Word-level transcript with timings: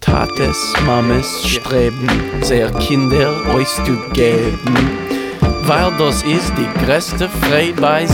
Tates, 0.00 0.74
Mames 0.86 1.46
streben, 1.46 2.08
sehr 2.42 2.70
Kinder 2.72 3.34
euch 3.54 3.68
zu 3.68 3.96
geben, 4.12 4.76
weil 5.62 5.92
das 5.98 6.22
ist 6.22 6.52
die 6.56 6.68
größte 6.84 7.28
Freude 7.28 7.80
bei. 7.80 8.06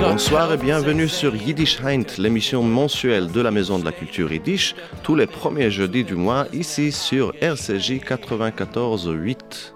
Bonsoir 0.00 0.52
et 0.52 0.58
bienvenue 0.58 1.08
sur 1.08 1.34
Yiddish 1.34 1.80
Heint, 1.82 2.18
l'émission 2.18 2.62
mensuelle 2.62 3.30
de 3.30 3.40
la 3.40 3.50
Maison 3.50 3.78
de 3.78 3.84
la 3.84 3.92
Culture 3.92 4.32
Yiddish, 4.32 4.74
tous 5.02 5.14
les 5.14 5.26
premiers 5.26 5.70
jeudis 5.70 6.04
du 6.04 6.14
mois, 6.14 6.46
ici 6.52 6.92
sur 6.92 7.32
RCJ 7.40 8.00
94.8. 8.00 9.72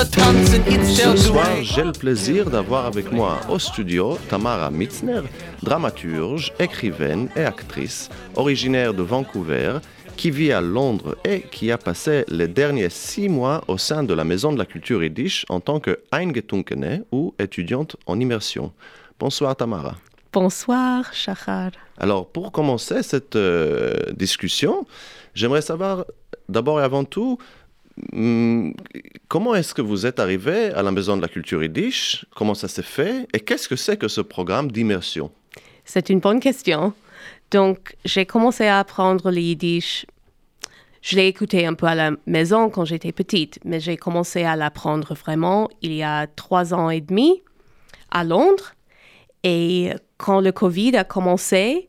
Ce 0.00 1.14
soir, 1.14 1.46
j'ai 1.60 1.84
le 1.84 1.92
plaisir 1.92 2.48
d'avoir 2.48 2.86
avec 2.86 3.12
moi 3.12 3.38
au 3.50 3.58
studio 3.58 4.16
Tamara 4.30 4.70
Mitzner, 4.70 5.20
dramaturge, 5.62 6.54
écrivaine 6.58 7.28
et 7.36 7.44
actrice, 7.44 8.08
originaire 8.34 8.94
de 8.94 9.02
Vancouver, 9.02 9.80
qui 10.16 10.30
vit 10.30 10.52
à 10.52 10.62
Londres 10.62 11.18
et 11.22 11.42
qui 11.42 11.70
a 11.70 11.76
passé 11.76 12.24
les 12.28 12.48
derniers 12.48 12.88
six 12.88 13.28
mois 13.28 13.62
au 13.68 13.76
sein 13.76 14.02
de 14.02 14.14
la 14.14 14.24
Maison 14.24 14.54
de 14.54 14.58
la 14.58 14.64
Culture 14.64 15.04
Yiddish 15.04 15.44
en 15.50 15.60
tant 15.60 15.80
que 15.80 16.00
Eingetunkene 16.12 17.04
ou 17.12 17.34
étudiante 17.38 17.96
en 18.06 18.18
immersion. 18.18 18.72
Bonsoir 19.18 19.54
Tamara. 19.54 19.96
Bonsoir 20.32 21.12
Shachar. 21.12 21.72
Alors 21.98 22.26
pour 22.26 22.52
commencer 22.52 23.02
cette 23.02 23.36
euh, 23.36 23.92
discussion, 24.12 24.86
j'aimerais 25.34 25.60
savoir 25.60 26.06
d'abord 26.48 26.80
et 26.80 26.84
avant 26.84 27.04
tout 27.04 27.36
comment 29.28 29.54
est-ce 29.54 29.74
que 29.74 29.82
vous 29.82 30.06
êtes 30.06 30.20
arrivé 30.20 30.72
à 30.72 30.82
la 30.82 30.90
Maison 30.90 31.16
de 31.16 31.22
la 31.22 31.28
Culture 31.28 31.62
Yiddish? 31.62 32.24
Comment 32.34 32.54
ça 32.54 32.68
s'est 32.68 32.82
fait? 32.82 33.26
Et 33.32 33.40
qu'est-ce 33.40 33.68
que 33.68 33.76
c'est 33.76 33.96
que 33.96 34.08
ce 34.08 34.20
programme 34.20 34.70
d'immersion? 34.70 35.30
C'est 35.84 36.10
une 36.10 36.20
bonne 36.20 36.40
question. 36.40 36.92
Donc, 37.50 37.96
j'ai 38.04 38.26
commencé 38.26 38.66
à 38.66 38.78
apprendre 38.78 39.30
le 39.30 39.40
Yiddish. 39.40 40.06
Je 41.02 41.16
l'ai 41.16 41.26
écouté 41.26 41.66
un 41.66 41.74
peu 41.74 41.86
à 41.86 41.94
la 41.94 42.12
maison 42.26 42.68
quand 42.70 42.84
j'étais 42.84 43.12
petite, 43.12 43.58
mais 43.64 43.80
j'ai 43.80 43.96
commencé 43.96 44.44
à 44.44 44.54
l'apprendre 44.54 45.14
vraiment 45.14 45.68
il 45.82 45.94
y 45.94 46.02
a 46.02 46.26
trois 46.26 46.74
ans 46.74 46.90
et 46.90 47.00
demi 47.00 47.42
à 48.10 48.24
Londres. 48.24 48.74
Et 49.42 49.90
quand 50.18 50.40
le 50.40 50.52
Covid 50.52 50.96
a 50.96 51.04
commencé, 51.04 51.88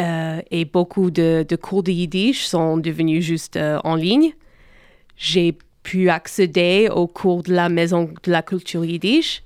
euh, 0.00 0.40
et 0.50 0.64
beaucoup 0.64 1.10
de, 1.10 1.46
cours 1.60 1.84
de 1.84 1.92
Yiddish 1.92 2.44
sont 2.44 2.76
devenus 2.76 3.24
juste 3.24 3.56
euh, 3.56 3.78
en 3.84 3.94
ligne, 3.94 4.32
j'ai 5.16 5.56
pu 5.82 6.08
accéder 6.08 6.88
au 6.90 7.06
cours 7.06 7.42
de 7.42 7.52
la 7.52 7.68
Maison 7.68 8.10
de 8.22 8.30
la 8.30 8.42
Culture 8.42 8.84
Yiddish 8.84 9.42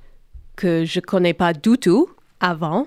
que 0.57 0.85
je 0.85 0.99
ne 0.99 1.05
connais 1.05 1.35
pas 1.35 1.53
du 1.53 1.77
tout 1.79 2.09
avant. 2.41 2.87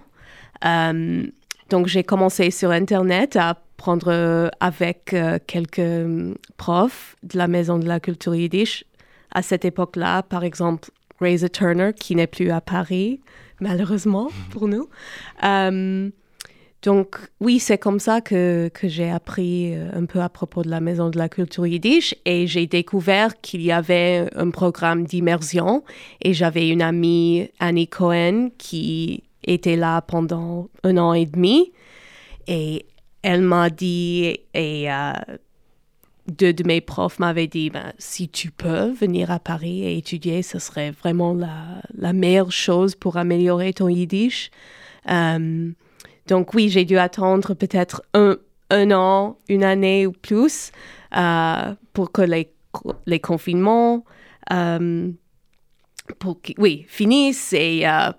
Euh, 0.65 1.25
donc, 1.69 1.87
j'ai 1.87 2.03
commencé 2.03 2.51
sur 2.51 2.71
Internet 2.71 3.35
à 3.35 3.49
apprendre 3.49 4.51
avec 4.59 5.13
euh, 5.13 5.39
quelques 5.47 6.35
profs 6.57 7.15
de 7.23 7.37
la 7.37 7.47
Maison 7.47 7.79
de 7.79 7.87
la 7.87 7.99
Culture 7.99 8.35
Yiddish. 8.35 8.83
À 9.33 9.41
cette 9.41 9.63
époque-là, 9.63 10.23
par 10.23 10.43
exemple, 10.43 10.89
Razor 11.21 11.49
Turner, 11.49 11.91
qui 11.97 12.15
n'est 12.15 12.27
plus 12.27 12.51
à 12.51 12.59
Paris, 12.59 13.21
malheureusement 13.59 14.29
pour 14.49 14.67
nous. 14.67 14.89
Euh, 15.43 16.09
donc 16.81 17.17
oui, 17.39 17.59
c'est 17.59 17.77
comme 17.77 17.99
ça 17.99 18.21
que, 18.21 18.69
que 18.73 18.87
j'ai 18.87 19.09
appris 19.11 19.75
euh, 19.75 19.89
un 19.93 20.05
peu 20.05 20.19
à 20.19 20.29
propos 20.29 20.63
de 20.63 20.69
la 20.69 20.79
Maison 20.79 21.09
de 21.09 21.17
la 21.17 21.29
Culture 21.29 21.67
Yiddish. 21.67 22.15
Et 22.25 22.47
j'ai 22.47 22.65
découvert 22.65 23.39
qu'il 23.41 23.61
y 23.61 23.71
avait 23.71 24.27
un 24.35 24.49
programme 24.49 25.03
d'immersion. 25.03 25.83
Et 26.21 26.33
j'avais 26.33 26.69
une 26.69 26.81
amie, 26.81 27.49
Annie 27.59 27.87
Cohen, 27.87 28.49
qui 28.57 29.23
était 29.43 29.75
là 29.75 30.01
pendant 30.01 30.69
un 30.83 30.97
an 30.97 31.13
et 31.13 31.27
demi. 31.27 31.71
Et 32.47 32.85
elle 33.21 33.41
m'a 33.41 33.69
dit 33.69 34.39
et 34.55 34.91
euh, 34.91 35.11
deux 36.27 36.53
de 36.53 36.63
mes 36.63 36.81
profs 36.81 37.19
m'avaient 37.19 37.47
dit 37.47 37.69
ben, 37.69 37.93
si 37.99 38.27
tu 38.27 38.49
peux 38.49 38.91
venir 38.91 39.29
à 39.29 39.39
Paris 39.39 39.83
et 39.83 39.97
étudier, 39.97 40.41
ce 40.41 40.57
serait 40.57 40.91
vraiment 40.91 41.35
la, 41.35 42.13
meilleure 42.13 42.51
chose 42.51 42.95
pour 42.95 43.17
améliorer 43.17 43.73
ton 43.73 43.87
Yiddish. 43.87 44.49
Euh, 45.09 45.71
donc 46.27 46.53
oui, 46.53 46.69
j'ai 46.69 46.85
dû 46.85 46.97
attendre 46.97 47.53
peut-être 47.53 48.03
un, 48.13 48.37
an, 48.91 49.37
une 49.49 49.63
année 49.63 50.07
ou 50.07 50.11
plus 50.11 50.71
euh, 51.15 51.73
pour 51.93 52.11
que 52.11 52.21
les, 52.21 52.53
les 53.05 53.19
confinements 53.19 54.05
euh, 54.51 55.11
oui, 56.57 56.85
finissent 56.87 57.53
et 57.53 57.87
euh, 57.87 58.11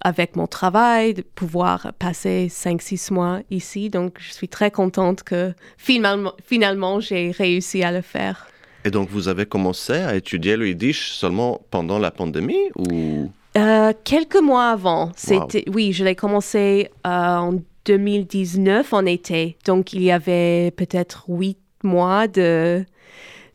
avec 0.00 0.36
mon 0.36 0.46
travail, 0.46 1.14
de 1.14 1.22
pouvoir 1.22 1.92
passer 1.98 2.48
5-6 2.50 3.12
mois 3.12 3.40
ici. 3.50 3.90
Donc 3.90 4.16
je 4.18 4.32
suis 4.32 4.48
très 4.48 4.70
contente 4.70 5.22
que 5.22 5.52
finalement, 5.76 6.32
finalement 6.44 7.00
j'ai 7.00 7.30
réussi 7.30 7.82
à 7.82 7.92
le 7.92 8.00
faire. 8.00 8.48
Et 8.84 8.90
donc 8.90 9.10
vous 9.10 9.28
avez 9.28 9.44
commencé 9.44 9.92
à 9.92 10.16
étudier 10.16 10.56
le 10.56 10.68
yiddish 10.68 11.12
seulement 11.12 11.60
pendant 11.70 11.98
la 11.98 12.10
pandémie 12.10 12.70
ou? 12.76 13.30
Euh, 13.56 13.92
quelques 14.04 14.40
mois 14.40 14.70
avant. 14.70 15.10
C'était, 15.16 15.64
Oui, 15.68 15.92
je 15.92 16.04
l'ai 16.04 16.14
commencé 16.14 16.90
euh, 17.06 17.10
en 17.10 17.54
2019 17.84 18.92
en 18.92 19.06
été. 19.06 19.56
Donc, 19.66 19.92
il 19.92 20.02
y 20.02 20.10
avait 20.10 20.70
peut-être 20.72 21.24
huit 21.28 21.58
mois 21.82 22.28
de, 22.28 22.84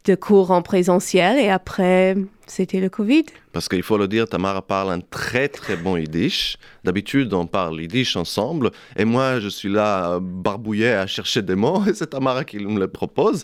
de 0.06 0.16
cours 0.16 0.52
en 0.52 0.62
présentiel 0.62 1.38
et 1.38 1.50
après, 1.50 2.16
c'était 2.48 2.80
le 2.80 2.90
Covid. 2.90 3.26
Parce 3.52 3.70
qu'il 3.70 3.84
faut 3.84 3.98
le 3.98 4.08
dire, 4.08 4.28
Tamara 4.28 4.62
parle 4.62 4.92
un 4.92 5.00
très 5.00 5.48
très 5.48 5.78
bon 5.78 5.98
yiddish. 5.98 6.58
D'habitude, 6.84 7.34
on 7.34 7.48
parle 7.48 7.82
yiddish 7.82 8.16
ensemble. 8.16 8.72
Et 8.98 9.06
moi, 9.06 9.40
je 9.40 9.48
suis 9.48 9.70
là, 9.70 10.20
barbouillé 10.22 10.92
à 10.92 11.08
chercher 11.08 11.42
des 11.42 11.56
mots. 11.56 11.84
Et 11.88 11.94
c'est 11.94 12.08
Tamara 12.08 12.44
qui 12.44 12.58
me 12.58 12.80
le 12.80 12.88
propose. 12.88 13.44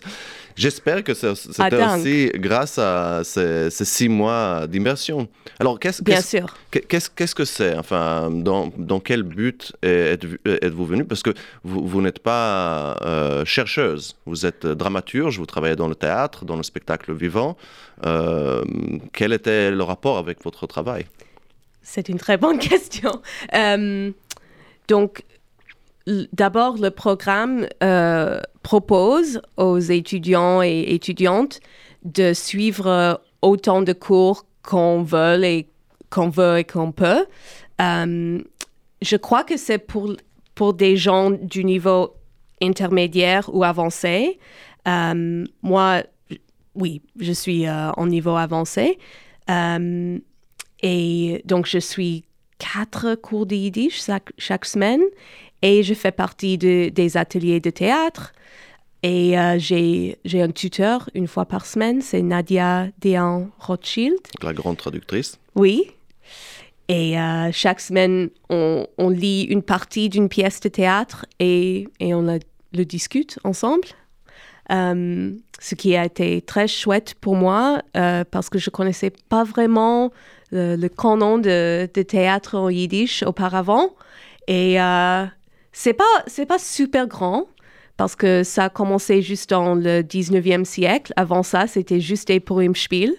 J'espère 0.54 1.02
que 1.02 1.14
c'était 1.14 1.80
ah, 1.80 1.96
aussi 1.96 2.30
grâce 2.34 2.78
à 2.78 3.22
ces, 3.24 3.70
six 3.70 4.08
mois 4.08 4.66
d'immersion. 4.66 5.28
Alors, 5.58 5.80
qu'est-ce 5.80 6.02
qu'est-ce 6.02 7.34
que 7.34 7.44
c'est? 7.44 7.76
Enfin, 7.76 8.30
dans, 8.30 8.70
dans, 8.76 9.00
quel 9.00 9.22
but 9.22 9.72
êtes-vous 9.82 10.84
venu? 10.84 11.04
Parce 11.04 11.22
que 11.22 11.30
vous, 11.64 11.86
vous 11.86 12.02
n'êtes 12.02 12.18
pas 12.18 12.98
euh, 13.02 13.44
chercheuse. 13.46 14.16
Vous 14.26 14.44
êtes 14.44 14.66
dramaturge, 14.66 15.38
vous 15.38 15.46
travaillez 15.46 15.76
dans 15.76 15.88
le 15.88 15.94
théâtre, 15.94 16.44
dans 16.44 16.56
le 16.56 16.62
spectacle 16.62 17.12
vivant. 17.14 17.56
Euh, 18.04 18.62
quel 19.12 19.32
était 19.32 19.70
le 19.70 19.82
rapport 19.82 20.18
avec 20.18 20.42
votre 20.42 20.66
travail? 20.66 21.06
C'est 21.82 22.08
une 22.08 22.18
très 22.18 22.36
bonne 22.36 22.58
question. 22.70 23.20
Euh, 23.54 24.10
donc, 24.88 25.24
d'abord, 26.32 26.76
le 26.78 26.90
programme 26.90 27.66
euh, 27.82 28.40
propose 28.62 29.40
aux 29.56 29.78
étudiants 29.78 30.62
et 30.62 30.84
étudiantes 30.88 31.60
de 32.04 32.32
suivre 32.32 33.20
autant 33.42 33.82
de 33.82 33.92
cours 33.92 34.44
qu'on 34.62 35.02
veut 35.02 35.42
et 35.44 35.68
qu'on 36.10 36.28
veut 36.28 36.58
et 36.58 36.64
qu'on 36.64 36.92
peut. 36.92 37.26
je 37.78 39.16
crois 39.16 39.44
que 39.44 39.56
c'est 39.56 39.78
pour, 39.78 40.14
pour 40.54 40.74
des 40.74 40.96
gens 40.96 41.30
du 41.30 41.64
niveau 41.64 42.14
intermédiaire 42.60 43.48
ou 43.52 43.64
avancé. 43.64 44.38
moi, 44.86 46.02
oui, 46.74 47.02
je 47.18 47.32
suis 47.32 47.66
euh, 47.66 47.90
en 47.92 48.06
niveau 48.06 48.36
avancé. 48.36 48.98
Euh, 49.50 50.18
et 50.82 51.42
donc, 51.44 51.66
je 51.66 51.78
suis 51.78 52.24
quatre 52.58 53.14
cours 53.16 53.46
de 53.46 53.54
yiddish 53.54 54.02
chaque, 54.38 54.64
semaine 54.64 55.02
et 55.62 55.82
je 55.82 55.94
fais 55.94 56.12
partie 56.12 56.58
de, 56.58 56.88
des 56.88 57.16
ateliers 57.16 57.60
de 57.60 57.70
théâtre. 57.70 58.32
Et 59.02 59.38
euh, 59.38 59.58
j'ai 59.58 60.16
un 60.34 60.50
tuteur 60.50 61.10
une 61.14 61.26
fois 61.26 61.44
par 61.44 61.66
semaine, 61.66 62.00
c'est 62.00 62.22
Nadia 62.22 62.88
Dean 63.00 63.48
Rothschild. 63.58 64.18
La 64.42 64.52
grande 64.52 64.76
traductrice. 64.76 65.38
Oui. 65.56 65.90
Et 66.88 67.14
chaque 67.52 67.80
semaine, 67.80 68.28
on, 68.50 68.86
on, 68.98 69.08
lit 69.08 69.44
une 69.44 69.62
partie 69.62 70.10
d'une 70.10 70.28
pièce 70.28 70.60
de 70.60 70.68
théâtre 70.68 71.24
et, 71.40 71.88
et 72.00 72.12
on 72.12 72.38
le 72.72 72.84
discute 72.84 73.38
ensemble. 73.44 73.88
Euh, 74.70 75.32
ce 75.60 75.74
qui 75.74 75.96
a 75.96 76.04
été 76.04 76.40
très 76.40 76.68
chouette 76.68 77.14
pour 77.20 77.34
moi 77.34 77.82
euh, 77.96 78.24
parce 78.30 78.48
que 78.48 78.58
je 78.58 78.70
connaissais 78.70 79.12
pas 79.28 79.44
vraiment 79.44 80.12
le, 80.50 80.88
canon 80.88 81.38
de, 81.38 81.86
théâtre 81.86 82.56
en 82.56 82.68
yiddish 82.68 83.22
auparavant. 83.22 83.90
Et 84.48 84.80
euh, 84.80 85.24
c'est 85.72 85.94
pas, 85.94 86.04
pas 86.48 86.58
super 86.58 87.06
grand 87.06 87.46
parce 87.96 88.16
que 88.16 88.42
ça 88.42 88.64
a 88.64 88.68
commencé 88.68 89.22
juste 89.22 89.50
dans 89.50 89.74
le 89.74 90.02
19e 90.02 90.64
siècle. 90.64 91.12
Avant 91.16 91.42
ça, 91.42 91.66
c'était 91.66 92.00
juste 92.00 92.28
des 92.28 92.40
Purim-Spiel. 92.40 93.14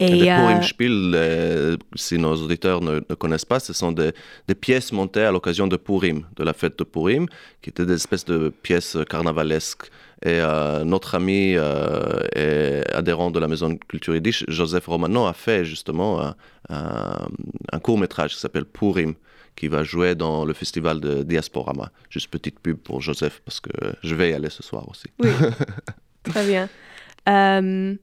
Et, 0.00 0.14
les 0.14 0.26
Purim-Spiel, 0.26 1.12
euh, 1.14 1.76
si 1.96 2.18
nos 2.18 2.36
auditeurs 2.36 2.80
ne, 2.80 3.00
connaissent 3.00 3.44
pas, 3.44 3.58
ce 3.58 3.72
sont 3.72 3.90
des, 3.90 4.12
pièces 4.60 4.92
montées 4.92 5.24
à 5.24 5.32
l'occasion 5.32 5.66
de 5.66 5.76
Purim, 5.76 6.24
de 6.36 6.44
la 6.44 6.52
fête 6.52 6.78
de 6.78 6.84
Purim, 6.84 7.26
qui 7.62 7.70
étaient 7.70 7.84
des 7.86 7.94
espèces 7.94 8.24
de 8.24 8.48
pièces 8.48 8.96
carnavalesques. 9.08 9.90
Et 10.24 10.40
euh, 10.40 10.84
notre 10.84 11.14
ami 11.14 11.54
euh, 11.56 12.20
et 12.34 12.82
adhérent 12.92 13.30
de 13.30 13.38
la 13.40 13.48
Maison 13.48 13.70
de 13.70 13.78
Culture 13.88 14.14
Yiddish, 14.14 14.44
Joseph 14.48 14.86
Romano, 14.86 15.26
a 15.26 15.32
fait 15.32 15.64
justement 15.64 16.20
un, 16.22 16.34
un- 16.68 17.28
un 17.72 17.78
court-métrage 17.80 18.34
qui 18.34 18.40
s'appelle 18.40 18.64
Purim, 18.64 19.14
qui 19.56 19.66
va 19.66 19.82
jouer 19.82 20.14
dans 20.14 20.44
le 20.44 20.54
festival 20.54 21.00
de 21.00 21.24
Diasporama. 21.24 21.90
Juste 22.10 22.28
petite 22.30 22.60
pub 22.60 22.76
pour 22.78 23.00
Joseph, 23.00 23.42
parce 23.44 23.58
que 23.58 23.70
je 24.04 24.14
vais 24.14 24.30
y 24.30 24.32
aller 24.32 24.50
ce 24.50 24.62
soir 24.62 24.88
aussi. 24.88 25.08
Oui, 25.18 25.30
très 26.22 26.46
bien. 26.46 26.68
Euh, 27.28 27.94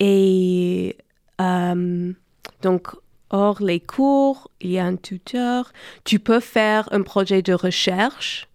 et 0.00 0.96
donc, 1.38 2.88
hors 3.30 3.62
les 3.62 3.80
cours, 3.80 4.50
il 4.60 4.70
y 4.70 4.78
a 4.78 4.84
un 4.84 4.96
tuteur. 4.96 5.72
Tu 6.04 6.18
peux 6.18 6.40
faire 6.40 6.88
un 6.92 7.02
projet 7.02 7.42
de 7.42 7.52
recherche. 7.52 8.48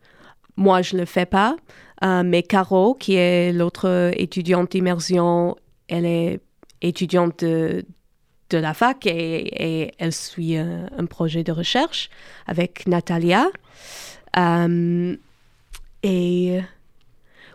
Moi, 0.56 0.82
je 0.82 0.96
ne 0.96 1.02
le 1.02 1.06
fais 1.06 1.26
pas. 1.26 1.56
Euh, 2.04 2.24
mais 2.24 2.44
Caro, 2.44 2.96
qui 2.96 3.16
est 3.16 3.52
l'autre 3.52 4.12
étudiante 4.16 4.72
d'immersion, 4.72 5.58
elle 5.88 6.06
est 6.06 6.40
étudiante 6.82 7.44
de, 7.44 7.86
de 8.50 8.58
la 8.58 8.74
fac 8.74 9.06
et, 9.06 9.92
elle 9.98 10.14
suit 10.14 10.56
un, 10.58 11.06
projet 11.06 11.44
de 11.44 11.52
recherche 11.52 12.10
avec 12.48 12.88
Natalia. 12.88 13.48
Euh, 14.38 15.16
et 16.04 16.60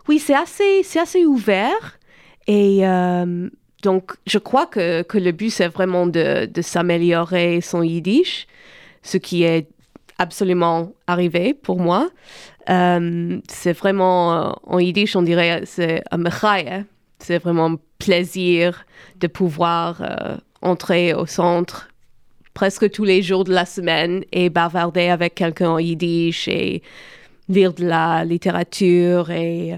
oui, 0.07 0.19
c'est 0.19 0.35
assez, 0.35 0.83
assez 0.95 1.25
ouvert. 1.25 1.99
Et 2.47 2.87
euh, 2.87 3.49
donc, 3.85 4.13
je 4.25 4.39
crois 4.39 4.65
que, 4.65 5.05
le 5.13 5.31
but, 5.31 5.51
c'est 5.51 5.67
vraiment 5.67 6.07
de, 6.07 6.49
s'améliorer 6.61 7.61
son 7.61 7.83
yiddish, 7.83 8.47
ce 9.03 9.17
qui 9.17 9.43
est 9.43 9.67
absolument 10.17 10.91
arrivé 11.05 11.53
pour 11.53 11.79
moi. 11.79 12.09
Euh, 12.71 13.39
c'est 13.47 13.73
vraiment, 13.73 14.33
euh, 14.33 14.51
en 14.63 14.79
yiddish, 14.79 15.15
on 15.15 15.21
dirait, 15.21 15.61
c'est 15.65 16.01
un 16.09 16.17
mechaya. 16.17 16.83
C'est 17.19 17.37
vraiment 17.37 17.73
un 17.73 17.79
plaisir 17.99 18.85
de 19.19 19.27
pouvoir 19.27 20.01
euh, 20.01 20.35
entrer 20.63 21.13
au 21.13 21.27
centre 21.27 21.89
presque 22.55 22.89
tous 22.89 23.03
les 23.03 23.21
jours 23.21 23.43
de 23.43 23.53
la 23.53 23.65
semaine 23.65 24.23
et 24.31 24.49
bavarder 24.49 25.09
avec 25.09 25.35
quelqu'un 25.35 25.69
en 25.69 25.79
yiddish 25.79 26.47
et 26.47 26.81
lire 27.49 27.73
de 27.73 27.85
la 27.85 28.25
littérature 28.25 29.29
et 29.29 29.75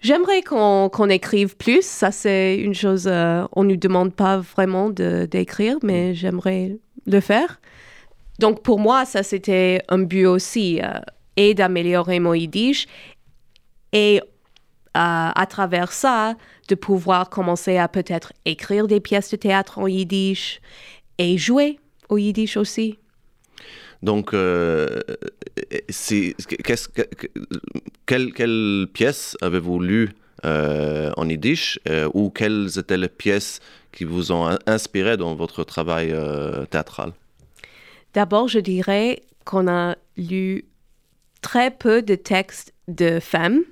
j'aimerais 0.00 0.42
qu'on 0.42 0.88
qu'on 0.88 1.08
écrive 1.08 1.56
plus. 1.56 1.84
Ça, 1.84 2.10
c'est 2.10 2.56
une 2.56 2.74
chose, 2.74 3.06
euh, 3.06 3.46
on 3.52 3.64
ne 3.64 3.70
nous 3.70 3.76
demande 3.76 4.14
pas 4.14 4.38
vraiment 4.38 4.90
d'écrire, 4.90 5.78
mais 5.82 6.14
j'aimerais 6.14 6.78
le 7.06 7.20
faire. 7.20 7.60
Donc, 8.38 8.62
pour 8.62 8.78
moi, 8.78 9.04
ça, 9.04 9.22
c'était 9.22 9.82
un 9.88 9.98
but 9.98 10.26
aussi, 10.26 10.80
euh, 10.82 11.00
et 11.36 11.54
d'améliorer 11.54 12.18
mon 12.20 12.34
yiddish 12.34 12.86
et 13.92 14.20
euh, 14.20 14.22
à 14.94 15.46
travers 15.48 15.92
ça, 15.92 16.34
de 16.68 16.74
pouvoir 16.74 17.28
commencer 17.28 17.76
à 17.76 17.86
peut-être 17.88 18.32
écrire 18.44 18.86
des 18.86 19.00
pièces 19.00 19.30
de 19.30 19.36
théâtre 19.36 19.78
en 19.78 19.86
yiddish 19.86 20.60
et 21.18 21.36
jouer 21.38 21.78
au 22.08 22.18
yiddish 22.18 22.56
aussi. 22.56 22.98
Donc, 24.02 24.34
euh, 24.34 25.00
c'est- 25.88 26.34
qu'est-ce 26.64 26.88
que- 26.88 27.02
que- 27.02 27.28
quelle, 28.06 28.86
pièce 28.92 29.36
avez-vous 29.40 29.80
lu 29.80 30.10
euh, 30.44 31.10
en 31.16 31.28
yiddish 31.28 31.80
euh, 31.88 32.08
ou 32.14 32.30
quelles 32.30 32.78
étaient 32.78 32.98
les 32.98 33.08
pièces 33.08 33.60
qui 33.90 34.04
vous 34.04 34.32
ont 34.32 34.46
in- 34.46 34.58
inspiré 34.66 35.16
dans 35.16 35.34
votre 35.34 35.64
travail 35.64 36.10
euh, 36.12 36.66
théâtral? 36.66 37.12
D'abord, 38.12 38.46
je 38.46 38.58
dirais 38.58 39.22
qu'on 39.44 39.66
a 39.66 39.96
lu 40.16 40.64
très 41.40 41.70
peu 41.70 42.02
de 42.02 42.14
textes 42.14 42.74
de 42.88 43.18
femmes. 43.18 43.62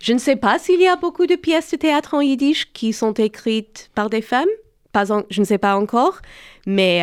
Je 0.00 0.12
ne 0.12 0.18
sais 0.18 0.36
pas 0.36 0.58
s'il 0.60 0.80
y 0.80 0.86
a 0.86 0.96
beaucoup 0.96 1.26
de 1.26 1.34
pièces 1.34 1.72
de 1.72 1.76
théâtre 1.76 2.14
en 2.14 2.20
yiddish 2.20 2.72
qui 2.72 2.92
sont 2.92 3.12
écrites 3.14 3.90
par 3.94 4.08
des 4.10 4.22
femmes. 4.22 4.48
Pas 4.92 5.04
je 5.28 5.40
ne 5.40 5.44
sais 5.44 5.58
pas 5.58 5.76
encore, 5.76 6.20
mais 6.66 7.02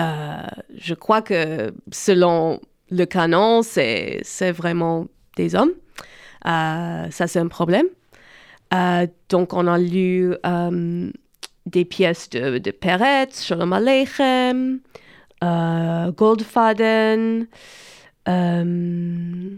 je 0.00 0.94
crois 0.94 1.22
que 1.22 1.72
selon 1.92 2.60
le 2.90 3.04
canon, 3.04 3.62
c'est 3.62 4.52
vraiment 4.52 5.06
des 5.36 5.54
hommes. 5.54 5.72
Euh, 6.46 7.10
ça, 7.10 7.26
c'est 7.26 7.38
un 7.38 7.48
problème. 7.48 7.86
Euh, 8.72 9.06
donc, 9.28 9.52
on 9.52 9.66
a 9.66 9.78
lu 9.78 10.34
euh, 10.46 11.10
des 11.66 11.84
pièces 11.84 12.30
de, 12.30 12.58
de 12.58 12.70
Peretz, 12.70 13.44
Shalom 13.44 13.72
Aleichem, 13.72 14.80
euh, 15.44 16.12
Goldfaden. 16.12 17.46
euh, 18.28 19.50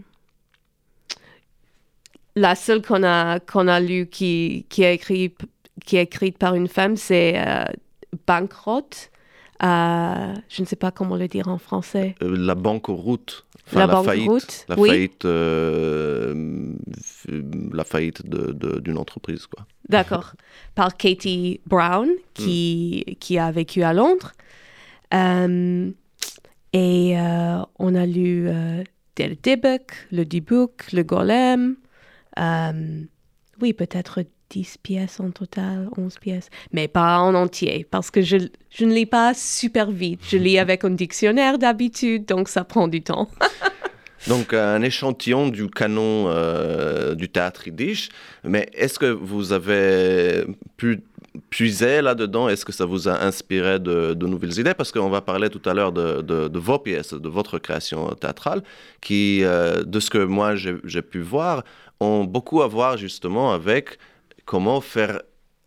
la 2.35 2.55
seule 2.55 2.81
qu'on 2.81 3.03
a, 3.03 3.39
qu'on 3.39 3.67
a 3.67 3.79
lue 3.79 4.07
qui, 4.07 4.65
qui, 4.69 4.83
est 4.83 4.95
écrit, 4.95 5.35
qui 5.85 5.97
écrite 5.97 6.37
par 6.37 6.55
une 6.55 6.67
femme, 6.67 6.97
c'est 6.97 7.35
euh, 7.37 7.65
Bankrott. 8.25 9.11
Euh, 9.61 10.33
je 10.49 10.61
ne 10.61 10.67
sais 10.67 10.75
pas 10.75 10.91
comment 10.91 11.15
le 11.15 11.27
dire 11.27 11.47
en 11.47 11.57
français. 11.57 12.15
Euh, 12.21 12.35
La 12.37 12.55
banqueroute, 12.55 13.45
La 13.71 13.85
la, 13.85 14.03
faillite, 14.03 14.25
banqueroute, 14.27 14.65
la 14.67 14.79
oui. 14.79 14.89
faillite, 14.89 15.25
euh, 15.25 16.73
la 17.71 17.83
faillite 17.83 18.23
d'une 18.27 18.97
entreprise, 18.97 19.45
quoi. 19.47 19.65
D'accord. 19.87 20.33
Par 20.75 20.97
Katie 20.97 21.61
Brown, 21.67 22.09
qui, 22.33 23.17
qui 23.19 23.37
a 23.37 23.51
vécu 23.51 23.83
à 23.83 23.93
Londres. 23.93 24.31
Euh, 25.13 25.91
et 26.73 27.15
on 27.77 27.95
a 27.95 28.05
lu 28.05 28.49
Der 29.15 29.35
Dybbuk, 29.41 30.07
le 30.11 30.25
Dybbuk, 30.25 30.91
le 30.91 31.03
Golem. 31.03 31.75
Oui, 33.61 33.73
peut-être 33.73 34.23
10 34.53 34.77
pièces 34.83 35.19
en 35.19 35.31
total, 35.31 35.89
11 35.97 36.19
pièces, 36.19 36.49
mais 36.71 36.87
pas 36.87 37.17
en 37.17 37.33
entier, 37.33 37.87
parce 37.89 38.11
que 38.11 38.21
je, 38.21 38.37
je 38.69 38.85
ne 38.85 38.93
lis 38.93 39.07
pas 39.07 39.33
super 39.33 39.89
vite. 39.89 40.19
Je 40.29 40.37
lis 40.37 40.59
avec 40.59 40.83
un 40.85 40.91
dictionnaire 40.91 41.57
d'habitude, 41.57 42.25
donc 42.25 42.49
ça 42.49 42.63
prend 42.63 42.87
du 42.87 43.01
temps. 43.01 43.29
Donc 44.29 44.53
un 44.53 44.81
échantillon 44.81 45.49
du 45.49 45.69
canon 45.69 46.27
euh, 46.29 47.13
du 47.13 47.27
théâtre 47.27 47.67
yiddish, 47.67 48.07
mais 48.45 48.69
est-ce 48.73 48.97
que 48.97 49.07
vous 49.07 49.51
avez 49.51 50.45
pu 50.77 51.03
puiser 51.49 52.01
là-dedans? 52.01 52.47
Est-ce 52.47 52.63
que 52.63 52.71
ça 52.71 52.85
vous 52.85 53.09
a 53.09 53.21
inspiré 53.21 53.79
de, 53.79 54.15
nouvelles 54.25 54.57
idées? 54.57 54.73
Parce 54.73 54.93
qu'on 54.93 55.09
va 55.09 55.19
parler 55.19 55.49
tout 55.49 55.67
à 55.69 55.73
l'heure 55.73 55.91
de, 55.91 56.21
de- 56.21 56.57
vos 56.57 56.79
pièces, 56.79 57.13
de 57.13 57.27
votre 57.27 57.59
création 57.59 58.07
théâtrale, 58.13 58.63
qui, 59.01 59.43
euh, 59.43 59.83
de 59.83 59.99
ce 59.99 60.09
que 60.09 60.23
moi 60.23 60.55
j'ai 60.55 61.01
pu 61.01 61.19
voir, 61.19 61.65
ont 61.99 62.23
beaucoup 62.23 62.61
à 62.61 62.67
voir 62.67 62.95
justement 62.95 63.51
avec 63.51 63.97
comment 64.45 64.81
faire 64.81 65.21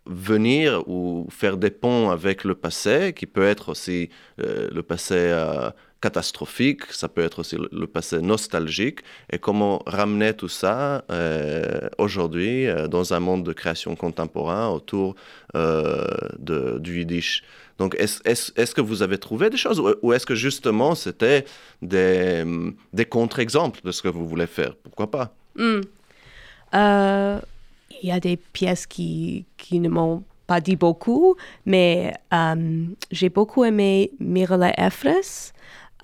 venir 0.06 0.88
ou 0.88 1.26
faire 1.30 1.56
des 1.56 1.70
ponts 1.70 2.10
avec 2.10 2.44
le 2.44 2.54
passé, 2.54 3.12
qui 3.14 3.26
peut 3.26 3.46
être 3.46 3.70
aussi 3.70 4.08
euh, 4.40 4.68
le 4.72 4.82
passé 4.82 5.14
euh, 5.16 5.70
catastrophique, 6.00 6.84
ça 6.90 7.08
peut 7.08 7.22
être 7.22 7.40
aussi 7.40 7.56
le, 7.72 7.86
passé 7.86 8.20
nostalgique, 8.20 9.00
et 9.32 9.38
comment 9.38 9.82
ramener 9.86 10.34
tout 10.34 10.48
ça 10.48 11.04
euh, 11.10 11.88
aujourd'hui 11.98 12.66
dans 12.88 13.14
un 13.14 13.20
monde 13.20 13.44
de 13.44 13.52
création 13.52 13.96
contemporain 13.96 14.68
autour 14.68 15.16
de, 15.54 16.78
du 16.78 17.00
yiddish. 17.00 17.42
Donc, 17.78 17.96
est-ce 17.98 18.74
que 18.74 18.80
vous 18.80 19.02
avez 19.02 19.18
trouvé 19.18 19.50
des 19.50 19.56
choses 19.56 19.82
ou, 20.02 20.12
est-ce 20.12 20.26
que 20.26 20.34
justement 20.34 20.94
c'était 20.94 21.44
des, 21.82 22.44
des 22.92 23.04
contre-exemples 23.06 23.80
de 23.82 23.90
ce 23.90 24.02
que 24.02 24.08
vous 24.08 24.28
voulez 24.28 24.46
faire? 24.46 24.74
Pourquoi 24.76 25.10
pas? 25.10 25.34
Hmm. 25.56 25.80
Il 28.02 28.08
y 28.08 28.12
a 28.12 28.20
des 28.20 28.36
pièces 28.36 28.86
qui, 28.86 29.46
qui 29.56 29.80
ne 29.80 29.88
m'ont 29.88 30.24
pas 30.46 30.60
dit 30.60 30.76
beaucoup, 30.76 31.36
mais 31.64 32.14
euh, 32.32 32.86
j'ai 33.10 33.28
beaucoup 33.28 33.64
aimé 33.64 34.12
Mirela 34.20 34.72
Efres, 34.78 35.52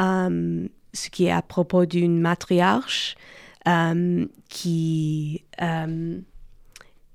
euh, 0.00 0.68
ce 0.92 1.10
qui 1.10 1.26
est 1.26 1.32
à 1.32 1.42
propos 1.42 1.86
d'une 1.86 2.20
matriarche 2.20 3.14
euh, 3.68 4.26
qui 4.48 5.44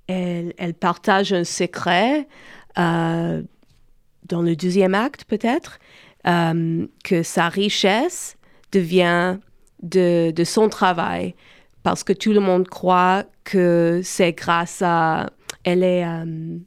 elle, 0.08 0.74
partage 0.80 1.34
un 1.34 1.44
secret 1.44 2.28
dans 2.76 4.42
le 4.42 4.56
deuxième 4.56 4.96
acte 4.96 5.26
peut-être, 5.26 5.80
que 6.24 7.24
sa 7.24 7.50
richesse 7.50 8.38
devient 8.72 9.38
de, 9.84 10.32
de 10.32 10.44
son 10.44 10.70
travail 10.70 11.36
parce 11.84 12.04
que 12.04 12.14
tout 12.14 12.34
le 12.34 12.40
monde 12.40 12.68
croit 12.68 13.26
que 13.44 14.02
c'est 14.04 14.34
grâce 14.34 14.82
à... 14.82 15.30
Elle 15.64 15.84
est 15.84 16.06
euh, 16.06 16.58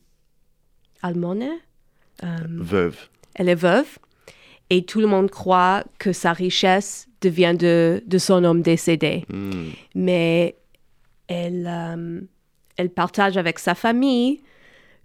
allemande, 1.03 1.45
euh, 2.23 2.27
Veuve. 2.49 3.09
elle 3.35 3.49
est 3.49 3.55
veuve, 3.55 3.99
et 4.69 4.85
tout 4.85 5.01
le 5.01 5.07
monde 5.07 5.31
croit 5.31 5.85
que 5.99 6.13
sa 6.13 6.33
richesse 6.33 7.09
devient 7.23 7.55
de, 7.59 8.03
de 8.07 8.19
son 8.19 8.45
homme 8.45 8.61
décédé. 8.63 9.25
Hmm. 9.31 9.71
Mais 9.95 10.57
elle, 11.29 11.67
euh, 11.67 12.21
elle 12.77 12.91
partage 12.91 13.37
avec 13.37 13.59
sa 13.59 13.75
famille 13.75 14.43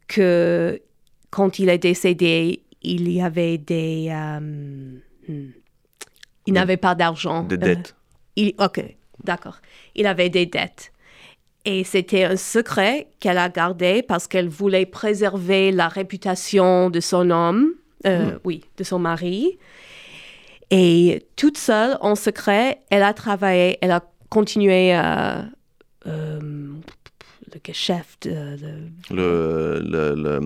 que 0.08 0.82
quand 1.30 1.60
il 1.60 1.70
est 1.70 1.78
décédé, 1.78 2.64
il 2.82 3.10
y 3.10 3.22
avait 3.22 3.58
des... 3.58 4.10
euh, 4.12 4.40
hmm, 4.40 5.52
il 6.48 6.54
n'avait 6.54 6.78
pas 6.78 6.94
d'argent. 6.96 7.44
Des 7.44 7.58
dettes. 7.58 7.96
il, 8.36 8.54
ok. 8.60 8.84
D'accord. 9.26 9.58
Il 9.96 10.08
avait 10.08 10.30
des 10.30 10.46
dettes. 10.46 10.94
Et 11.66 11.84
c'était 11.84 12.24
un 12.26 12.38
secret 12.38 13.08
qu'elle 13.20 13.40
a 13.40 13.50
gardé 13.50 14.04
parce 14.04 14.28
qu'elle 14.28 14.50
voulait 14.50 14.86
préserver 14.86 15.72
la 15.72 15.88
réputation 15.88 16.92
de 16.92 17.00
son 17.00 17.32
homme, 17.32 17.72
euh, 18.06 18.38
oui, 18.44 18.64
de 18.78 18.84
son 18.84 19.00
mari. 19.00 19.58
Et 20.70 21.26
toute 21.36 21.58
seule, 21.58 21.98
en 22.02 22.14
secret, 22.16 22.82
elle 22.90 23.04
a 23.04 23.14
travaillé, 23.14 23.78
elle 23.82 23.92
a 23.92 24.04
continué 24.30 24.94
à... 24.94 25.46
Euh, 26.08 26.40
le 27.68 27.74
chef 27.74 28.18
de, 28.22 28.60
le, 29.10 29.80
le, 29.80 30.14
le, 30.14 30.40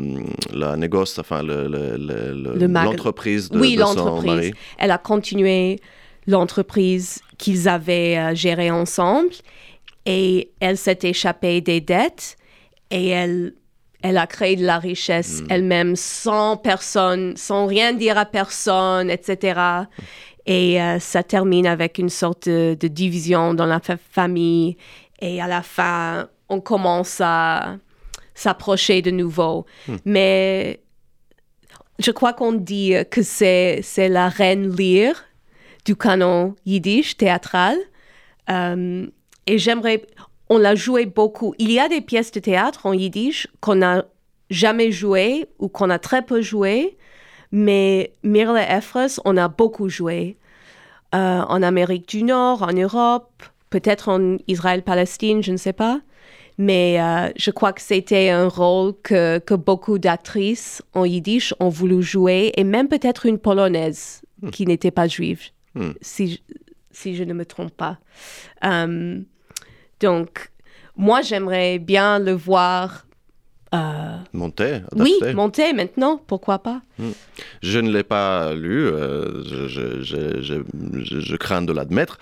la 0.53 0.77
négoce, 0.77 1.17
enfin 1.17 1.41
l'entreprise 1.41 3.49
de, 3.49 3.59
oui, 3.59 3.75
de 3.75 3.83
son 3.83 4.21
mari. 4.21 4.53
Elle 4.77 4.91
a 4.91 4.99
continué 4.99 5.79
l'entreprise 6.31 7.19
qu'ils 7.37 7.67
avaient 7.67 8.17
euh, 8.17 8.35
gérée 8.35 8.71
ensemble 8.71 9.29
et 10.05 10.51
elle 10.59 10.77
s'est 10.77 10.99
échappée 11.03 11.61
des 11.61 11.81
dettes 11.81 12.35
et 12.91 13.07
elle, 13.09 13.53
elle 14.01 14.17
a 14.17 14.27
créé 14.27 14.55
de 14.55 14.65
la 14.65 14.79
richesse 14.79 15.41
Hmm. 15.41 15.47
elle-même 15.49 15.95
sans 15.95 16.57
personne, 16.57 17.35
sans 17.37 17.65
rien 17.67 17.93
dire 17.93 18.17
à 18.17 18.25
personne, 18.25 19.09
etc. 19.09 19.59
Et 20.45 20.81
euh, 20.81 20.99
ça 20.99 21.21
termine 21.23 21.67
avec 21.67 21.97
une 21.97 22.09
sorte 22.09 22.47
de, 22.47 22.75
de 22.79 22.87
division 22.87 23.53
dans 23.53 23.65
la 23.65 23.79
fa- 23.79 23.97
famille 24.11 24.77
et 25.21 25.41
à 25.41 25.47
la 25.47 25.61
fin, 25.61 26.27
on 26.47 26.61
commence 26.61 27.19
à 27.21 27.77
s'approcher 28.33 29.01
de 29.01 29.11
nouveau. 29.11 29.65
Mais 30.05 30.79
je 31.99 32.11
crois 32.11 32.31
qu'on 32.33 32.53
dit 32.53 32.93
que 33.11 33.21
c'est, 33.21 33.81
c'est 33.83 34.07
la 34.09 34.29
reine 34.29 34.73
Lear 34.75 35.13
du 35.89 35.95
canon 35.95 36.53
yiddish 36.67 37.17
théâtral. 37.17 37.75
Euh, 38.51 39.07
et 39.47 39.57
j'aimerais, 39.57 40.05
on 40.47 40.59
l'a 40.59 40.75
joué 40.75 41.07
beaucoup. 41.07 41.55
Il 41.57 41.71
y 41.71 41.79
a 41.79 41.89
des 41.89 42.01
pièces 42.01 42.31
de 42.31 42.39
théâtre 42.39 42.85
en 42.85 42.93
yiddish 42.93 43.47
qu'on 43.59 43.77
n'a 43.77 44.05
jamais 44.51 44.91
jouées 44.91 45.47
ou 45.57 45.67
qu'on 45.67 45.89
a 45.89 45.97
très 45.97 46.21
peu 46.21 46.41
jouées, 46.43 46.95
mais 47.51 48.13
Mirle 48.21 48.59
Efres, 48.59 49.19
on 49.25 49.35
a 49.35 49.47
beaucoup 49.47 49.89
joué. 49.89 50.37
Euh, 51.15 51.41
en 51.41 51.63
Amérique 51.63 52.07
du 52.07 52.21
Nord, 52.21 52.61
en 52.61 52.73
Europe, 52.73 53.41
peut-être 53.71 54.09
en 54.09 54.37
Israël-Palestine, 54.47 55.41
je 55.41 55.51
ne 55.51 55.57
sais 55.57 55.73
pas. 55.73 56.01
Mais 56.59 57.01
euh, 57.01 57.31
je 57.35 57.49
crois 57.49 57.73
que 57.73 57.81
c'était 57.81 58.29
un 58.29 58.47
rôle 58.47 58.93
que, 59.01 59.39
que 59.39 59.55
beaucoup 59.55 59.97
d'actrices 59.97 60.83
en 60.93 61.05
yiddish 61.05 61.51
ont 61.59 61.69
voulu 61.69 62.03
jouer, 62.03 62.51
et 62.57 62.63
même 62.63 62.89
peut-être 62.89 63.25
une 63.25 63.39
polonaise 63.39 64.21
qui 64.51 64.67
n'était 64.67 64.91
pas 64.91 65.07
juive, 65.07 65.49
Hmm. 65.75 65.91
si, 66.01 66.31
je- 66.33 66.39
si 66.91 67.15
je 67.15 67.23
ne 67.23 67.33
me 67.33 67.45
trompe 67.45 67.71
pas. 67.75 67.97
Euh, 68.65 69.19
donc, 69.99 70.49
moi, 70.95 71.21
j'aimerais 71.21 71.77
bien 71.79 72.19
le 72.19 72.31
voir, 72.33 73.05
euh, 73.75 74.17
Monté, 74.33 74.81
oui, 74.95 75.13
monter 75.35 75.73
maintenant, 75.73 76.17
pourquoi 76.25 76.59
pas. 76.59 76.81
Je 77.61 77.79
ne 77.79 77.91
l'ai 77.91 78.03
pas 78.03 78.53
lu, 78.55 78.87
euh, 78.87 79.43
je, 79.45 79.67
je- 79.67 80.01
je- 80.01 80.41
je- 80.41 80.63
je- 81.03 81.19
je 81.19 81.35
crains 81.35 81.61
de 81.61 81.71
l'admettre, 81.71 82.17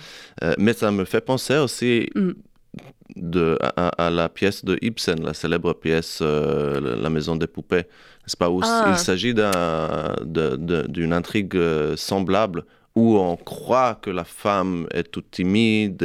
mais 0.58 0.74
ça 0.74 0.92
me 0.92 1.06
fait 1.06 1.22
penser 1.22 1.58
aussi 1.58 2.10
Mm. 2.16 2.32
de, 3.16 3.58
à, 3.62 3.88
à 4.08 4.10
la 4.10 4.28
pièce 4.30 4.66
de 4.66 4.78
Ibsen, 4.82 5.24
la 5.24 5.34
célèbre 5.34 5.74
pièce 5.74 6.20
La- 6.22 7.10
maison 7.10 7.36
des 7.38 7.48
poupées. 7.48 7.86
Pas 8.38 8.50
où 8.50 8.60
Ah. 8.62 8.88
il 8.92 8.98
s'agit 8.98 9.34
d'une 9.34 11.14
intrigue 11.14 11.58
semblable 11.96 12.66
où 12.98 13.06
on 13.18 13.36
croit 13.38 13.94
que 14.04 14.10
la 14.10 14.24
femme 14.24 14.88
est 15.00 15.08
toute 15.14 15.30
timide, 15.32 16.02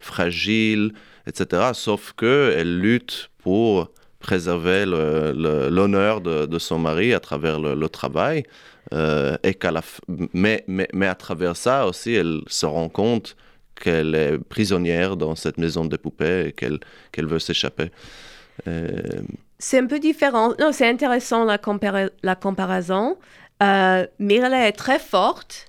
fragile, 0.00 0.84
etc. 1.28 1.70
Sauf 1.74 2.12
que 2.20 2.34
elle 2.56 2.72
lutte 2.86 3.30
pour 3.38 3.90
préserver 4.20 4.84
l'honneur 4.86 6.20
de, 6.20 6.46
de 6.46 6.58
son 6.58 6.78
mari 6.88 7.14
à 7.14 7.20
travers 7.28 7.58
le, 7.60 7.88
travail. 7.88 8.42
euh, 8.92 9.36
et 9.48 9.54
qu'à 9.60 9.70
la 9.70 9.82
mais, 10.34 10.64
mais, 10.66 10.88
mais 10.92 11.06
à 11.06 11.14
travers 11.14 11.56
ça 11.56 11.86
aussi, 11.86 12.12
elle 12.14 12.40
se 12.46 12.66
rend 12.66 12.88
compte 12.88 13.36
qu'elle 13.80 14.14
est 14.14 14.38
prisonnière 14.54 15.16
dans 15.16 15.34
cette 15.36 15.58
maison 15.58 15.84
des 15.92 15.98
poupées 15.98 16.48
et 16.48 16.52
qu'elle 16.58 16.78
qu'elle 17.12 17.26
veut 17.26 17.38
s'échapper. 17.48 17.88
Euh, 18.66 18.90
C'est 19.58 19.78
un 19.78 19.86
peu 19.86 19.98
différent. 19.98 20.54
Non, 20.58 20.72
c'est 20.72 20.88
intéressant 20.88 21.44
la, 21.44 21.58
compara- 21.58 22.10
la 22.22 22.34
comparaison. 22.34 23.16
Euh, 23.62 24.06
est 24.20 24.72
très 24.72 24.98
forte 24.98 25.66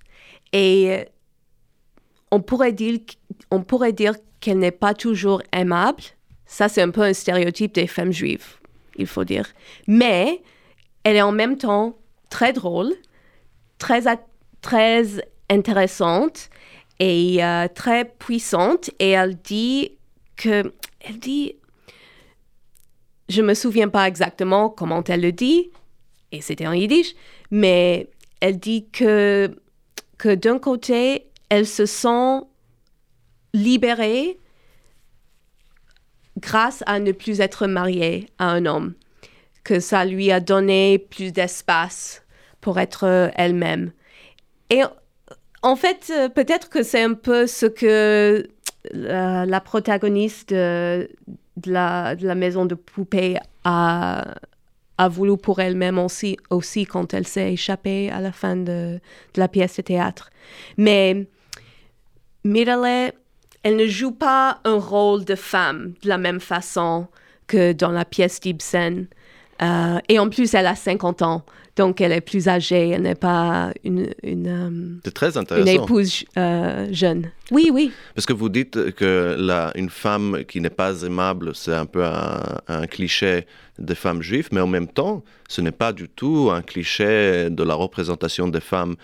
et 0.54 0.92
euh, 0.92 1.04
on 2.32 2.42
pourrait 2.42 2.74
dire, 2.74 3.00
on 3.52 3.64
pourrait 3.64 3.94
dire 3.94 4.16
qu'elle 4.40 4.60
n'est 4.60 4.72
pas 4.72 4.94
toujours 4.94 5.42
aimable. 5.52 6.04
Ça, 6.46 6.70
c'est 6.70 6.82
un 6.82 6.90
peu 6.90 7.02
un 7.02 7.14
stéréotype 7.14 7.74
des 7.74 7.88
femmes 7.88 8.12
juives, 8.12 8.58
il 8.98 9.08
faut 9.08 9.24
dire. 9.24 9.48
Mais 9.88 10.42
elle 11.04 11.16
est 11.16 11.22
en 11.22 11.32
même 11.32 11.58
temps 11.58 11.98
très 12.30 12.54
drôle, 12.54 12.94
très, 13.78 14.04
très 14.62 15.04
intéressante 15.50 16.50
et 17.00 17.44
euh, 17.44 17.68
très 17.74 18.06
puissante. 18.06 18.90
Et 19.00 19.12
elle 19.12 19.36
dit 19.36 19.98
que... 20.36 20.74
Elle 21.02 21.20
dit 21.20 21.56
je 23.30 23.44
me 23.44 23.54
souviens 23.54 23.88
pas 23.88 24.08
exactement 24.08 24.70
comment 24.70 25.04
elle 25.04 25.22
le 25.22 25.32
dit, 25.32 25.70
et 26.32 26.42
c'était 26.42 26.68
en 26.68 26.74
yiddish, 26.74 27.14
mais 27.52 28.10
elle 28.42 28.58
dit 28.58 28.90
que, 28.90 29.56
que 30.20 30.36
d'un 30.36 30.60
côté, 30.60 31.32
elle 31.50 31.66
se 31.66 31.88
sent 31.88 32.42
libérée 33.56 34.38
grâce 36.38 36.84
à 36.86 37.00
ne 37.00 37.12
plus 37.12 37.42
être 37.42 37.66
mariée 37.66 38.28
à 38.38 38.52
un 38.52 38.68
homme, 38.68 38.94
que 39.64 39.80
ça 39.80 40.06
lui 40.06 40.32
a 40.32 40.40
donné 40.40 41.00
plus 41.00 41.32
d'espace 41.32 42.22
pour 42.62 42.80
être 42.80 43.06
euh, 43.06 43.30
elle-même. 43.36 43.92
Et 44.70 44.84
en 45.64 45.76
fait, 45.76 46.12
euh, 46.12 46.30
peut-être 46.30 46.70
que 46.70 46.84
c'est 46.84 47.02
un 47.02 47.14
peu 47.14 47.48
ce 47.48 47.66
que 47.66 48.48
la, 48.92 49.46
la 49.46 49.62
protagoniste 49.62 50.50
de, 50.50 51.10
de 51.58 51.72
la, 51.72 52.16
de 52.16 52.28
la 52.28 52.36
maison 52.36 52.66
de 52.66 52.76
poupée 52.76 53.38
a, 53.64 54.36
a 55.00 55.08
voulu 55.08 55.38
pour 55.38 55.60
elle-même 55.62 55.98
aussi, 55.98 56.38
aussi 56.50 56.86
quand 56.86 57.14
elle 57.14 57.26
s'est 57.26 57.54
échappée 57.54 58.12
à 58.12 58.20
la 58.20 58.34
fin 58.34 58.58
de, 58.58 59.00
la 59.38 59.48
pièce 59.48 59.78
de 59.78 59.82
théâtre. 59.82 60.30
Mais 60.76 61.26
Mirale, 62.44 63.14
elle 63.64 63.78
ne 63.78 63.88
joue 63.88 64.12
pas 64.12 64.60
un 64.66 64.78
rôle 64.78 65.24
de 65.24 65.36
femme 65.36 65.94
de 66.04 66.10
la 66.10 66.18
même 66.18 66.42
façon 66.42 67.08
que 67.48 67.72
dans 67.72 67.92
la 67.92 68.04
pièce 68.04 68.42
d'Ibsen. 68.42 69.08
Euh, 69.62 70.00
et 70.10 70.20
en 70.20 70.30
plus, 70.30 70.54
elle 70.54 70.68
a 70.68 70.76
50 70.76 71.22
ans, 71.22 71.46
donc 71.82 71.94
elle 72.04 72.12
est 72.20 72.28
plus 72.32 72.46
âgée, 72.58 72.86
elle 72.94 73.06
n'est 73.10 73.22
pas 73.32 73.72
une, 73.90 74.08
une, 74.34 74.48
euh, 75.06 75.12
très 75.22 75.32
une 75.38 75.68
épouse 75.80 76.14
euh, 76.38 76.88
jeune. 76.92 77.24
Oui, 77.56 77.66
oui. 77.76 77.86
Parce 78.16 78.28
que 78.30 78.34
vous 78.42 78.50
dites 78.60 78.78
que 79.00 79.14
la, 79.50 79.62
une 79.82 79.90
femme 79.90 80.30
qui 80.50 80.60
n'est 80.64 80.78
pas 80.84 80.94
aimable, 81.08 81.48
c'est 81.62 81.78
un 81.84 81.88
peu 81.96 82.04
un, 82.04 82.42
un 82.80 82.86
cliché 82.96 83.34
des 83.90 83.96
femmes 84.04 84.22
juives, 84.30 84.50
mais 84.54 84.62
en 84.68 84.72
même 84.78 84.90
temps, 85.00 85.16
ce 85.48 85.60
n'est 85.62 85.78
pas 85.86 85.92
du 86.02 86.08
tout 86.20 86.50
un 86.58 86.62
cliché 86.72 87.50
de 87.60 87.64
la 87.72 87.76
représentation 87.86 88.46
des 88.58 88.66
femmes 88.74 88.96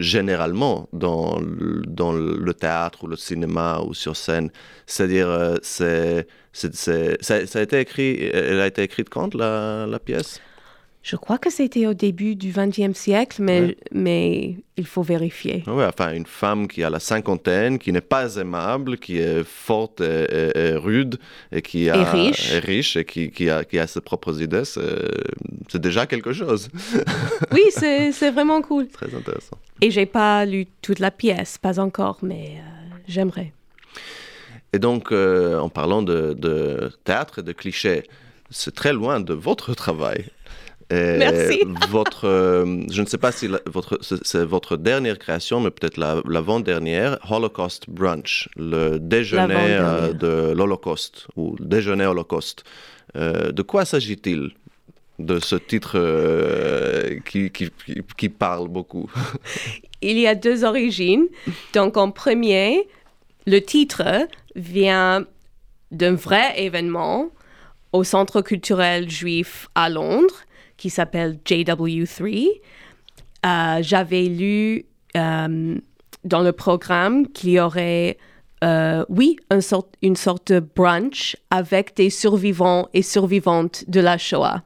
généralement 0.00 0.88
dans, 0.92 1.38
le- 1.38 1.82
dans 2.00 2.12
le 2.46 2.52
théâtre 2.64 2.98
ou 3.04 3.06
le 3.06 3.16
cinéma 3.28 3.68
ou 3.86 3.94
sur 3.94 4.16
scène. 4.16 4.48
C'est-à-dire, 4.86 5.28
euh, 5.28 5.56
c'est, 5.62 6.26
ça, 6.52 7.36
ça 7.46 7.58
a 7.60 7.62
été 7.62 7.78
écrit, 7.86 8.12
elle 8.32 8.60
a 8.60 8.66
été 8.66 8.82
écrite 8.82 9.08
quand 9.08 9.30
la, 9.42 9.86
la 9.94 10.00
pièce? 10.08 10.40
Je 11.10 11.16
crois 11.16 11.38
que 11.38 11.48
c'était 11.48 11.86
au 11.86 11.94
début 11.94 12.34
du 12.36 12.52
XXe 12.52 12.92
siècle, 12.94 13.40
mais, 13.40 13.60
Ouais. 13.62 13.76
mais 13.92 14.56
il 14.76 14.84
faut 14.86 15.00
vérifier. 15.00 15.62
Oui, 15.66 15.82
enfin, 15.84 16.12
une 16.12 16.26
femme 16.26 16.68
qui 16.68 16.84
a 16.84 16.90
la 16.90 17.00
cinquantaine, 17.00 17.78
qui 17.78 17.92
n'est 17.92 18.02
pas 18.16 18.36
aimable, 18.36 18.98
qui 18.98 19.16
est 19.16 19.42
forte 19.42 20.02
et, 20.02 20.24
et- 20.54 20.58
et 20.68 20.72
rude, 20.76 21.16
et 21.50 21.62
qui 21.62 21.88
a, 21.88 21.96
Et 21.96 22.04
riche. 22.04 22.52
et 22.52 22.58
riche, 22.58 22.96
et 22.98 23.06
qui, 23.06 23.30
qui 23.30 23.48
a, 23.48 23.64
qui 23.64 23.78
a 23.78 23.86
ses 23.86 24.02
propres 24.02 24.42
idées, 24.42 24.64
c'est 24.66 25.80
déjà 25.80 26.04
quelque 26.06 26.32
chose. 26.34 26.68
Oui, 27.52 27.62
c'est 27.70 28.12
c'est 28.12 28.30
vraiment 28.30 28.60
cool. 28.60 28.88
Très 29.00 29.14
intéressant. 29.14 29.56
Et 29.80 29.90
j'ai 29.90 30.04
pas 30.06 30.44
lu 30.44 30.66
toute 30.82 30.98
la 30.98 31.10
pièce, 31.10 31.56
pas 31.56 31.80
encore, 31.80 32.18
mais 32.20 32.56
euh, 32.58 32.96
j'aimerais. 33.06 33.52
Et 34.74 34.78
donc, 34.78 35.10
euh, 35.12 35.58
en 35.58 35.70
parlant 35.70 36.02
de, 36.02 36.34
de 36.34 36.90
théâtre 37.04 37.38
et 37.38 37.42
de 37.42 37.52
clichés, 37.52 38.02
c'est 38.50 38.74
très 38.74 38.92
loin 38.92 39.20
de 39.20 39.32
votre 39.34 39.72
travail. 39.74 40.26
Et 40.90 41.18
Merci. 41.18 41.62
Votre, 41.90 42.24
euh, 42.26 42.82
je 42.90 43.02
ne 43.02 43.06
sais 43.06 43.18
pas 43.18 43.30
si 43.32 43.46
la- 43.48 43.60
votre, 43.66 43.98
c'est 44.00 44.44
votre 44.44 44.76
dernière 44.78 45.18
création, 45.18 45.60
mais 45.60 45.70
peut-être 45.70 45.98
la- 45.98 46.22
l'avant-dernière, 46.26 47.18
Holocaust 47.30 47.84
Brunch, 47.90 48.48
le 48.56 48.98
déjeuner 48.98 49.54
euh, 49.56 50.12
de 50.14 50.52
l'Holocauste, 50.54 51.26
ou 51.36 51.56
le 51.58 51.64
déjeuner 51.66 52.06
Holocauste. 52.06 52.64
Euh, 53.16 53.52
de 53.52 53.62
quoi 53.62 53.84
s'agit-il 53.84 54.52
de 55.18 55.40
ce 55.40 55.56
titre 55.56 55.92
euh, 55.96 57.18
qui- 57.28 57.50
qui 58.16 58.28
parle 58.28 58.68
beaucoup? 58.68 59.10
Il 60.00 60.18
y 60.18 60.26
a 60.26 60.34
deux 60.34 60.64
origines. 60.64 61.26
Donc, 61.74 61.96
en 61.96 62.10
premier, 62.10 62.86
le 63.46 63.58
titre 63.60 64.02
vient 64.54 65.26
d'un 65.90 66.14
vrai 66.14 66.62
événement 66.62 67.30
au 67.92 68.04
Centre 68.04 68.40
culturel 68.42 69.10
juif 69.10 69.68
à 69.74 69.88
Londres 69.90 70.42
qui 70.78 70.88
s'appelle 70.88 71.38
JW3. 71.44 72.48
Euh, 73.46 73.78
J'avais 73.82 74.22
lu 74.24 74.86
euh, 75.16 75.76
dans 76.24 76.40
le 76.42 76.52
programme 76.52 77.28
qu'il 77.28 77.50
y 77.50 77.60
aurait, 77.60 78.16
euh, 78.64 79.04
oui, 79.08 79.36
une 79.50 80.16
sorte 80.16 80.52
de 80.52 80.60
brunch 80.60 81.36
avec 81.50 81.94
des 81.96 82.08
survivants 82.10 82.88
et 82.94 83.02
survivantes 83.02 83.84
de 83.88 84.00
la 84.00 84.16
Shoah. 84.18 84.62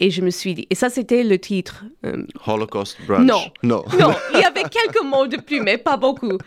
Et 0.00 0.10
je 0.10 0.20
me 0.20 0.30
suis 0.30 0.54
dit, 0.54 0.66
et 0.68 0.74
ça 0.74 0.90
c'était 0.90 1.22
le 1.22 1.38
titre. 1.38 1.84
euh, 2.04 2.26
Holocaust 2.46 2.96
brunch. 3.06 3.26
Non. 3.28 3.42
Non. 3.62 3.84
non, 3.98 4.12
il 4.34 4.40
y 4.40 4.44
avait 4.44 4.64
quelques 4.64 5.02
mots 5.04 5.28
de 5.28 5.36
plus, 5.36 5.60
mais 5.60 5.78
pas 5.78 5.96
beaucoup. 5.96 6.38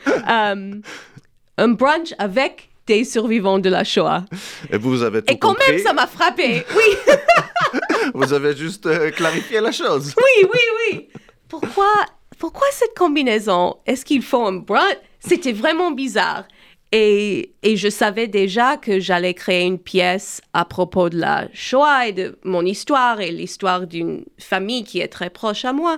Un 1.58 1.70
brunch 1.70 2.14
avec 2.20 2.70
des 2.86 3.04
survivants 3.06 3.60
de 3.60 3.70
la 3.70 3.84
Shoah. 3.84 4.26
Et 4.70 4.78
vous 4.78 5.02
avez 5.04 5.22
tout 5.24 5.34
Et 5.34 5.38
quand 5.40 5.50
compris. 5.54 5.72
même, 5.72 5.80
ça 5.82 5.94
m'a 5.94 6.06
frappé. 6.06 6.64
Oui, 6.76 7.14
Vous 8.14 8.34
avez 8.34 8.56
juste 8.56 8.86
euh, 8.86 9.12
clarifié 9.12 9.62
la 9.62 9.72
chose. 9.72 10.14
oui, 10.18 10.50
oui, 10.54 10.60
oui. 10.80 11.10
Pourquoi, 11.48 11.92
pourquoi 12.38 12.68
cette 12.72 12.96
combinaison? 12.98 13.78
Est-ce 13.86 14.06
qu'il 14.06 14.22
faut 14.22 14.46
un 14.46 14.54
brunch 14.54 14.98
C'était 15.20 15.54
vraiment 15.54 15.92
bizarre. 15.92 16.46
Et, 16.92 17.54
et 17.62 17.76
je 17.76 17.90
savais 17.90 18.28
déjà 18.28 18.78
que 18.78 19.00
j'allais 19.00 19.34
créer 19.34 19.66
une 19.66 19.80
pièce 19.80 20.42
à 20.54 20.66
propos 20.66 21.10
de 21.10 21.18
la 21.18 21.48
Shoah 21.54 22.08
et 22.08 22.14
de 22.14 22.38
mon 22.44 22.66
histoire 22.66 23.20
et 23.20 23.32
l'histoire 23.32 23.86
d'une 23.88 24.24
famille 24.40 24.84
qui 24.84 25.02
est 25.02 25.08
très 25.08 25.30
proche 25.30 25.66
à 25.66 25.74
moi. 25.74 25.98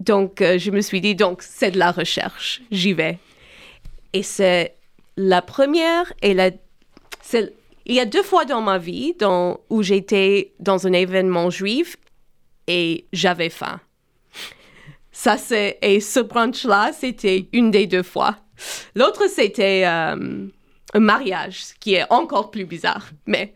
Donc, 0.00 0.40
euh, 0.40 0.58
je 0.58 0.70
me 0.70 0.80
suis 0.80 1.00
dit, 1.00 1.14
donc, 1.14 1.42
c'est 1.42 1.70
de 1.70 1.78
la 1.78 1.92
recherche. 1.92 2.62
J'y 2.70 2.92
vais. 2.92 3.18
Et 4.12 4.22
c'est 4.22 4.74
la 5.16 5.42
première 5.42 6.12
et 6.22 6.34
la... 6.34 6.50
Il 7.90 7.96
y 7.96 8.00
a 8.00 8.04
deux 8.06 8.22
fois 8.22 8.44
dans 8.44 8.60
ma 8.60 8.78
vie 8.78 9.14
dans, 9.18 9.58
où 9.68 9.82
j'étais 9.82 10.52
dans 10.60 10.86
un 10.86 10.92
événement 10.92 11.50
juif 11.50 11.96
et 12.68 13.06
j'avais 13.12 13.48
faim. 13.50 13.80
Ça, 15.10 15.36
c'est... 15.36 15.76
Et 15.82 15.98
ce 15.98 16.20
brunch-là, 16.20 16.92
c'était 16.92 17.48
une 17.52 17.72
des 17.72 17.88
deux 17.88 18.04
fois. 18.04 18.36
L'autre, 18.94 19.24
c'était 19.28 19.82
euh, 19.86 20.46
un 20.94 21.00
mariage, 21.00 21.64
ce 21.64 21.74
qui 21.80 21.94
est 21.94 22.04
encore 22.10 22.52
plus 22.52 22.64
bizarre. 22.64 23.08
Mais 23.26 23.54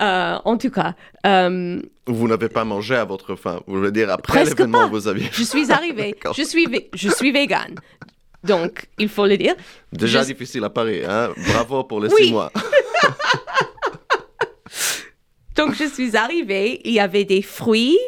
euh, 0.00 0.36
en 0.44 0.56
tout 0.56 0.70
cas, 0.70 0.94
euh, 1.26 1.82
Vous 2.06 2.28
n'avez 2.28 2.48
pas 2.48 2.64
mangé 2.64 2.94
à 2.94 3.04
votre 3.04 3.34
faim. 3.34 3.60
Vous 3.66 3.78
voulez 3.78 3.90
dire 3.90 4.08
après 4.08 4.44
l'événement, 4.44 4.88
vous 4.88 5.08
aviez 5.08 5.28
je 5.32 5.42
suis 5.42 5.72
arrivée. 5.72 6.14
Je, 6.36 6.44
suis 6.44 6.66
je 6.94 7.08
suis 7.08 7.32
végane. 7.32 7.74
Donc, 8.44 8.86
il 8.98 9.08
faut 9.08 9.26
le 9.26 9.36
dire. 9.36 9.56
déjà 9.92 10.22
Je- 10.22 10.28
difficile 10.28 10.62
à 10.62 10.70
Paris. 10.70 11.02
Hein? 11.04 11.30
Bravo 11.48 11.82
pour 11.82 12.00
les 12.00 12.08
Oui. 12.14 12.26
six 12.26 12.32
mois. 12.32 12.52
Donc, 15.54 15.74
je 15.74 15.84
suis 15.84 16.16
arrivée, 16.16 16.80
il 16.84 16.92
y 16.92 17.00
avait 17.00 17.24
des 17.24 17.42
fruits 17.42 17.98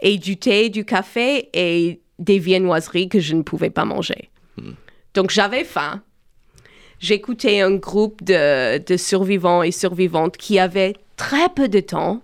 et 0.00 0.18
du 0.18 0.36
thé, 0.36 0.68
du 0.68 0.84
café 0.84 1.50
et 1.52 2.00
des 2.18 2.38
viennoiseries 2.38 3.08
que 3.08 3.20
je 3.20 3.34
ne 3.34 3.42
pouvais 3.42 3.70
pas 3.70 3.84
manger. 3.84 4.30
Donc, 5.14 5.30
j'avais 5.30 5.64
faim. 5.64 6.02
J'écoutais 6.98 7.60
un 7.60 7.74
groupe 7.74 8.22
de, 8.24 8.78
de 8.78 8.96
survivants 8.96 9.62
et 9.62 9.70
survivantes 9.70 10.38
qui 10.38 10.58
avaient 10.58 10.94
très 11.16 11.50
peu 11.50 11.68
de 11.68 11.80
temps, 11.80 12.22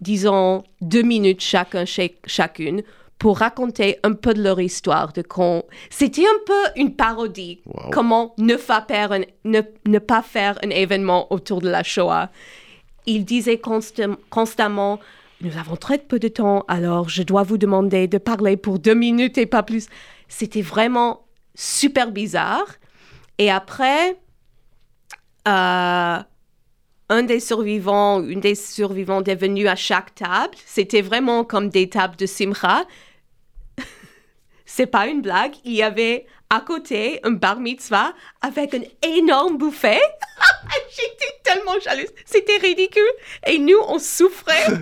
disons 0.00 0.64
deux 0.80 1.02
minutes 1.02 1.40
chacun, 1.40 1.84
chac- 1.84 2.26
chacune, 2.26 2.82
pour 3.18 3.38
raconter 3.38 3.98
un 4.02 4.14
peu 4.14 4.34
de 4.34 4.42
leur 4.42 4.60
histoire. 4.60 5.12
De 5.12 5.22
con... 5.22 5.62
C'était 5.90 6.26
un 6.26 6.40
peu 6.44 6.80
une 6.80 6.96
parodie. 6.96 7.60
Wow. 7.66 7.90
Comment 7.92 8.34
ne 8.38 8.56
pas, 8.56 8.84
faire 8.88 9.12
un, 9.12 9.20
ne, 9.44 9.60
ne 9.86 9.98
pas 10.00 10.22
faire 10.22 10.58
un 10.64 10.70
événement 10.70 11.32
autour 11.32 11.60
de 11.60 11.70
la 11.70 11.84
Shoah. 11.84 12.30
Il 13.06 13.24
disait 13.24 13.56
constam- 13.56 14.16
constamment 14.30 15.00
Nous 15.40 15.56
avons 15.56 15.76
très 15.76 15.98
peu 15.98 16.18
de 16.18 16.28
temps, 16.28 16.64
alors 16.68 17.08
je 17.08 17.22
dois 17.22 17.42
vous 17.42 17.58
demander 17.58 18.06
de 18.06 18.18
parler 18.18 18.56
pour 18.56 18.78
deux 18.78 18.94
minutes 18.94 19.38
et 19.38 19.46
pas 19.46 19.62
plus. 19.62 19.88
C'était 20.28 20.62
vraiment 20.62 21.24
super 21.54 22.12
bizarre. 22.12 22.66
Et 23.38 23.50
après, 23.50 24.16
euh, 25.48 26.18
un 27.08 27.22
des 27.24 27.40
survivants, 27.40 28.22
une 28.22 28.40
des 28.40 28.54
survivantes 28.54 29.28
est 29.28 29.34
venue 29.34 29.66
à 29.66 29.76
chaque 29.76 30.14
table. 30.14 30.54
C'était 30.64 31.02
vraiment 31.02 31.44
comme 31.44 31.68
des 31.68 31.88
tables 31.88 32.16
de 32.16 32.26
Simcha. 32.26 32.84
C'est 34.64 34.86
pas 34.86 35.06
une 35.08 35.22
blague. 35.22 35.54
Il 35.64 35.72
y 35.72 35.82
avait 35.82 36.26
à 36.54 36.60
côté 36.60 37.18
un 37.24 37.30
bar 37.30 37.58
mitzvah 37.58 38.12
avec 38.42 38.74
un 38.74 38.82
énorme 39.02 39.56
buffet. 39.56 40.00
J'étais 40.90 41.32
tellement 41.42 41.80
jalouse. 41.82 42.10
C'était 42.26 42.58
ridicule. 42.58 43.02
Et 43.46 43.58
nous, 43.58 43.78
on 43.88 43.98
souffrait. 43.98 44.66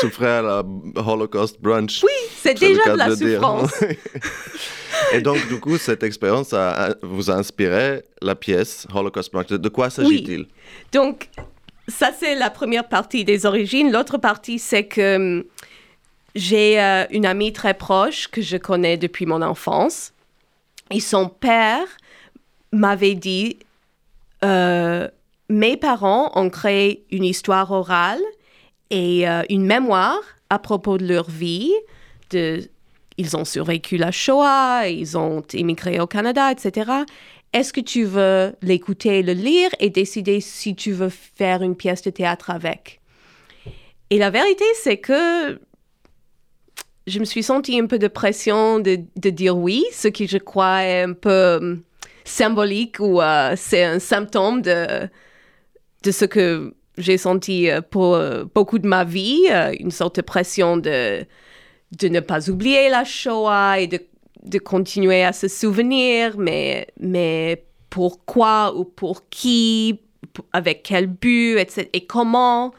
Souffrez 0.00 0.26
à 0.38 0.42
la 0.42 0.62
Holocaust 0.96 1.60
brunch. 1.60 2.02
Oui, 2.02 2.10
c'est 2.40 2.54
déjà 2.54 2.92
de 2.92 2.96
la 2.98 3.14
souffrance. 3.16 3.72
Et 5.12 5.20
donc, 5.20 5.46
du 5.48 5.60
coup, 5.60 5.76
cette 5.76 6.02
expérience 6.02 6.52
a- 6.54 6.86
a- 6.86 6.94
vous 7.02 7.30
a 7.30 7.34
inspiré 7.34 8.02
la 8.22 8.34
pièce 8.34 8.86
Holocaust 8.94 9.30
Brunch. 9.32 9.48
De 9.48 9.68
quoi 9.68 9.90
s'agit-il? 9.90 10.46
Donc, 10.92 11.28
ça, 11.88 12.10
c'est 12.18 12.34
la 12.34 12.48
première 12.50 12.88
partie 12.88 13.24
des 13.24 13.44
origines. 13.44 13.92
L'autre 13.92 14.18
partie, 14.18 14.58
c'est 14.58 14.86
que 14.86 15.16
hum, 15.16 15.44
j'ai 16.36 16.80
euh, 16.80 17.06
une 17.10 17.26
amie 17.26 17.52
très 17.52 17.74
proche 17.74 18.28
que 18.28 18.42
je 18.42 18.58
connais 18.58 18.98
depuis 18.98 19.26
mon 19.26 19.42
enfance. 19.42 20.12
Et 20.90 21.00
son 21.00 21.28
père 21.28 21.88
m'avait 22.72 23.14
dit, 23.14 23.56
euh, 24.44 25.08
mes 25.48 25.76
parents 25.76 26.30
ont 26.34 26.50
créé 26.50 27.04
une 27.10 27.24
histoire 27.24 27.72
orale 27.72 28.20
et 28.90 29.28
euh, 29.28 29.42
une 29.48 29.64
mémoire 29.64 30.20
à 30.50 30.58
propos 30.58 30.98
de 30.98 31.06
leur 31.06 31.28
vie. 31.28 31.72
Ils 32.32 33.36
ont 33.36 33.46
survécu 33.46 33.96
la 33.96 34.10
Shoah, 34.10 34.88
ils 34.88 35.16
ont 35.16 35.42
immigré 35.54 35.98
au 36.00 36.06
Canada, 36.06 36.52
etc. 36.52 36.92
Est-ce 37.54 37.72
que 37.72 37.80
tu 37.80 38.04
veux 38.04 38.54
l'écouter, 38.60 39.22
le 39.22 39.32
lire 39.32 39.70
et 39.80 39.88
décider 39.88 40.42
si 40.42 40.74
tu 40.74 40.92
veux 40.92 41.08
faire 41.08 41.62
une 41.62 41.74
pièce 41.74 42.02
de 42.02 42.10
théâtre 42.10 42.50
avec? 42.50 43.00
Et 44.10 44.18
la 44.18 44.30
vérité, 44.30 44.64
c'est 44.82 44.98
que 44.98 45.58
je 47.06 47.18
me 47.20 47.24
suis 47.24 47.42
sentie 47.42 47.78
un 47.78 47.86
peu 47.86 47.98
de 47.98 48.08
pression 48.08 48.80
de, 48.80 48.98
de 49.16 49.30
dire 49.30 49.56
oui, 49.56 49.84
ce 49.92 50.08
qui 50.08 50.26
je 50.26 50.38
crois 50.38 50.82
est 50.82 51.02
un 51.02 51.12
peu 51.12 51.56
hum, 51.60 51.82
symbolique 52.24 52.98
ou 53.00 53.20
euh, 53.20 53.54
c'est 53.56 53.84
un 53.84 53.98
symptôme 53.98 54.62
de, 54.62 55.08
de 56.02 56.10
ce 56.10 56.24
que 56.24 56.74
j'ai 56.98 57.18
senti 57.18 57.70
euh, 57.70 57.80
pour 57.80 58.14
euh, 58.14 58.44
beaucoup 58.54 58.78
de 58.78 58.86
ma 58.86 59.04
vie, 59.04 59.46
euh, 59.50 59.74
une 59.78 59.90
sorte 59.90 60.16
de 60.16 60.22
pression 60.22 60.76
de, 60.76 61.24
de 61.98 62.08
ne 62.08 62.20
pas 62.20 62.50
oublier 62.50 62.88
la 62.88 63.04
Shoah 63.04 63.80
et 63.80 63.86
de, 63.86 64.00
de 64.42 64.58
continuer 64.58 65.22
à 65.22 65.32
se 65.32 65.48
souvenir, 65.48 66.38
mais, 66.38 66.88
mais 66.98 67.64
pourquoi 67.90 68.74
ou 68.76 68.84
pour 68.84 69.28
qui, 69.28 70.00
avec 70.52 70.82
quel 70.82 71.06
but, 71.06 71.58
etc. 71.58 71.88
et 71.92 72.06
comment. 72.06 72.72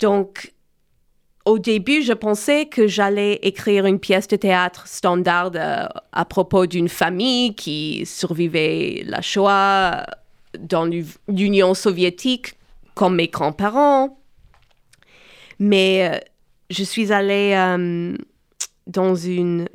Donc, 0.00 0.53
au 1.44 1.58
début, 1.58 2.02
je 2.02 2.12
pensais 2.14 2.66
que 2.66 2.86
j'allais 2.86 3.34
écrire 3.42 3.84
une 3.86 3.98
pièce 3.98 4.28
de 4.28 4.36
théâtre 4.36 4.86
standard 4.86 5.50
euh, 5.54 5.86
à 6.12 6.24
propos 6.24 6.66
d'une 6.66 6.88
famille 6.88 7.54
qui 7.54 8.06
survivait 8.06 9.02
la 9.06 9.20
Shoah 9.20 10.06
dans 10.58 10.84
l'U- 10.86 11.04
l'Union 11.28 11.74
soviétique, 11.74 12.54
comme 12.94 13.16
mes 13.16 13.28
grands-parents. 13.28 14.18
Mais 15.58 16.10
euh, 16.12 16.18
je 16.70 16.82
suis 16.82 17.12
allée 17.12 17.52
euh, 17.56 18.16
dans 18.86 19.14
une, 19.14 19.68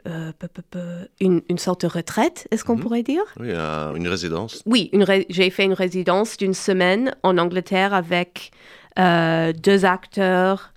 une, 1.19 1.41
une 1.49 1.57
sorte 1.57 1.81
de 1.81 1.87
retraite, 1.87 2.47
est-ce 2.51 2.63
qu'on 2.63 2.75
Mhm. 2.75 2.81
pourrait 2.81 3.03
dire? 3.03 3.23
Oui, 3.39 3.51
une 3.51 4.07
résidence. 4.07 4.61
oui, 4.65 4.89
ré- 4.93 5.25
j'ai 5.29 5.49
fait 5.49 5.65
une 5.65 5.73
résidence 5.73 6.37
d'une 6.37 6.53
semaine 6.53 7.15
en 7.23 7.37
Angleterre 7.37 7.93
avec 7.93 8.51
deux 8.97 9.85
acteurs 9.85 10.73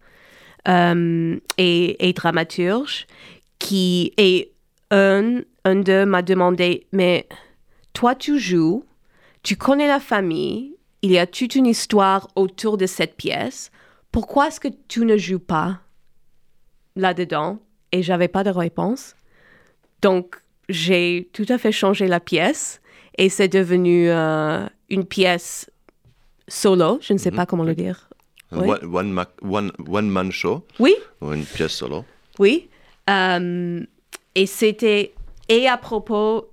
euh, 0.69 1.37
et, 1.59 2.09
et 2.09 2.13
dramaturges 2.13 3.07
qui 3.59 4.13
et 4.17 4.53
un, 4.91 5.41
un 5.65 5.77
d'eux 5.77 6.05
m'a 6.07 6.23
demandé 6.23 6.87
mais 6.93 7.27
toi 7.93 8.15
tu 8.15 8.39
joues, 8.39 8.85
tu 9.43 9.57
connais 9.57 9.87
la 9.89 10.01
famille, 10.01 10.77
il 11.03 11.11
y 11.11 11.19
a 11.19 11.27
toute 11.27 11.55
une 11.55 11.67
histoire 11.67 12.29
autour 12.37 12.77
de 12.77 12.87
cette 12.87 13.17
pièce. 13.17 13.71
Pourquoi 14.13 14.49
est-ce 14.49 14.61
que 14.61 14.69
tu 14.89 15.05
ne 15.05 15.17
joues 15.17 15.39
pas 15.41 15.81
là-dedans? 16.97 17.59
Et 17.93 18.03
j'avais 18.03 18.29
pas 18.29 18.45
de 18.45 18.51
réponse. 18.51 19.15
Donc 20.01 20.37
j'ai 20.69 21.29
tout 21.33 21.47
à 21.49 21.59
fait 21.59 21.73
changé 21.73 22.07
la 22.07 22.21
pièce 22.21 22.81
et 23.19 23.29
c'est 23.29 23.49
devenu 23.49 24.09
euh, 24.11 24.67
une 24.89 25.05
pièce 25.05 25.71
solo, 26.49 26.99
je 27.03 27.13
ne 27.13 27.19
sais 27.19 27.31
Mhm. 27.31 27.37
pas 27.37 27.47
comment 27.47 27.65
le 27.65 27.75
dire. 27.75 28.09
Oui. 28.53 28.69
One, 28.69 28.95
one, 28.95 29.13
ma- 29.13 29.27
one- 29.43 29.73
one 29.89 30.09
man 30.11 30.31
show, 30.31 30.65
Oui, 30.79 30.95
ou 31.21 31.33
une 31.33 31.45
pièce 31.45 31.73
solo. 31.73 32.05
oui. 32.39 32.69
Euh, 33.11 33.81
et 34.35 34.47
c'était 34.47 35.13
et 35.49 35.67
à 35.69 35.77
propos 35.77 36.49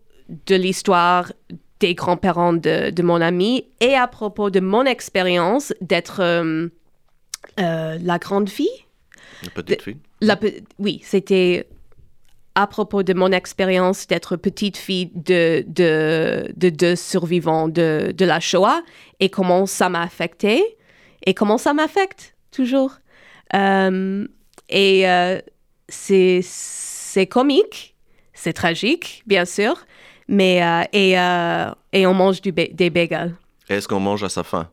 de 0.48 0.56
l'histoire 0.56 1.32
des 1.80 1.94
grands-parents 1.94 2.54
de, 2.54 2.90
de 2.90 3.04
mon 3.04 3.22
ami 3.22 3.66
et 3.80 3.94
à 3.96 4.08
propos 4.08 4.50
de 4.50 4.60
mon 4.60 4.84
expérience 4.86 5.74
d'être 5.82 6.22
euh, 6.22 6.68
euh, 7.60 7.98
la 8.02 8.18
grande 8.18 8.50
fille. 8.50 8.68
Une 9.44 9.50
petite 9.52 9.82
fille. 9.84 9.98
La 10.22 10.38
oui, 10.80 11.02
c'était 11.04 11.68
à 12.56 12.66
propos 12.68 13.04
de 13.04 13.14
mon 13.14 13.32
expérience 13.32 14.08
d'être 14.08 14.36
petite 14.36 14.76
fille 14.78 15.12
de, 15.16 15.64
de, 15.68 16.52
de 16.58 16.70
deux 16.70 16.96
survivants 16.96 17.68
de, 17.70 18.12
de 18.18 18.26
la 18.26 18.40
Shoah 18.40 18.82
et 19.20 19.30
comment 19.30 19.66
ça 19.68 19.88
m'a 19.88 20.02
affecté 20.02 20.64
et 21.26 21.34
comment 21.34 21.58
ça 21.58 21.74
m'affecte? 21.74 22.36
Toujours. 22.52 22.94
Euh, 23.54 24.28
et 24.70 25.08
euh, 25.10 25.40
c'est, 25.88 26.42
c'est 26.44 27.28
comique, 27.28 27.96
c'est 28.34 28.54
tragique, 28.54 29.24
bien 29.26 29.46
sûr, 29.46 29.76
mais 30.28 30.64
euh, 30.64 30.84
et, 30.94 31.20
euh, 31.20 31.72
et 31.94 32.06
on 32.06 32.14
mange 32.14 32.42
du 32.42 32.52
ba- 32.52 32.68
des 32.72 32.90
bagels. 32.90 33.36
Est-ce 33.70 33.88
qu'on 33.88 34.00
mange 34.00 34.24
à 34.24 34.30
sa 34.30 34.44
faim? 34.44 34.70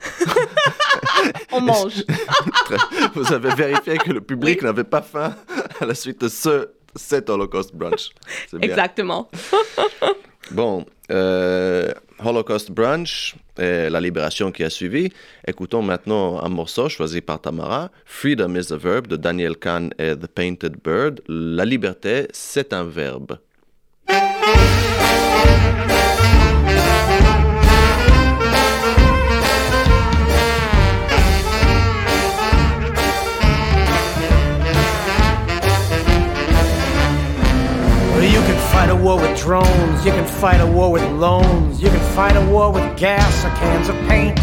On 1.52 1.60
mange. 1.60 2.04
Vous 3.14 3.32
avez 3.32 3.54
vérifié 3.54 3.98
que 3.98 4.10
le 4.12 4.20
public 4.20 4.62
n'avait 4.62 4.84
pas 4.84 5.02
faim 5.02 5.34
à 5.80 5.84
la 5.84 5.94
suite 5.94 6.20
de 6.22 6.28
ce, 6.28 6.70
cet 6.96 7.28
Holocaust 7.28 7.74
brunch. 7.74 8.10
Exactement. 8.62 9.28
Bon, 10.52 10.84
euh, 11.12 11.92
Holocaust 12.18 12.72
Brunch 12.72 13.36
et 13.60 13.90
la 13.90 14.00
libération 14.00 14.50
qui 14.50 14.64
a 14.64 14.70
suivi. 14.70 15.10
Écoutons 15.46 15.82
maintenant 15.82 16.42
un 16.42 16.48
morceau 16.48 16.88
choisi 16.88 17.20
par 17.20 17.40
Tamara, 17.40 17.90
Freedom 18.04 18.56
is 18.56 18.72
a 18.72 18.76
Verb 18.76 19.06
de 19.06 19.16
Daniel 19.16 19.56
Kahn 19.56 19.90
et 19.98 20.16
The 20.16 20.26
Painted 20.26 20.76
Bird. 20.82 21.20
La 21.28 21.64
liberté, 21.64 22.26
c'est 22.32 22.72
un 22.72 22.84
verbe. 22.84 23.38
Fight 38.72 38.90
a 38.90 38.94
war 38.94 39.16
with 39.20 39.38
drones, 39.38 40.04
you 40.04 40.12
can 40.12 40.26
fight 40.26 40.60
a 40.60 40.66
war 40.66 40.92
with 40.92 41.02
loans, 41.12 41.82
you 41.82 41.88
can 41.88 42.14
fight 42.14 42.36
a 42.36 42.44
war 42.50 42.72
with 42.72 42.96
gas 42.96 43.44
or 43.44 43.50
cans 43.56 43.88
of 43.88 43.96
paint. 44.08 44.40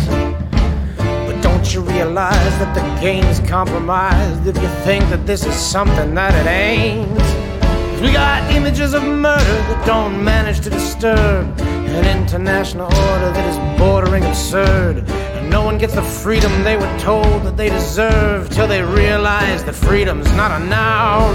But 1.25 1.41
don't 1.41 1.73
you 1.73 1.81
realize 1.81 2.53
that 2.59 2.73
the 2.75 3.01
game's 3.01 3.39
compromised 3.41 4.45
if 4.45 4.55
you 4.61 4.69
think 4.83 5.07
that 5.09 5.25
this 5.25 5.45
is 5.45 5.55
something 5.55 6.13
that 6.15 6.33
it 6.35 6.47
ain't? 6.47 7.17
'Cause 7.17 8.01
We 8.01 8.11
got 8.11 8.51
images 8.51 8.93
of 8.93 9.03
murder 9.03 9.57
that 9.69 9.85
don't 9.85 10.23
manage 10.23 10.59
to 10.61 10.69
disturb 10.69 11.59
an 11.59 12.05
international 12.05 12.87
order 13.09 13.31
that 13.31 13.45
is 13.47 13.57
bordering 13.79 14.23
absurd. 14.25 15.03
And 15.35 15.49
no 15.49 15.61
one 15.63 15.77
gets 15.77 15.95
the 15.95 16.03
freedom 16.03 16.51
they 16.63 16.75
were 16.77 16.93
told 16.99 17.43
that 17.45 17.57
they 17.57 17.69
deserve 17.69 18.49
till 18.49 18.67
they 18.67 18.83
realize 18.83 19.63
that 19.63 19.73
freedom's 19.73 20.31
not 20.33 20.51
a 20.51 20.59
noun. 20.59 21.33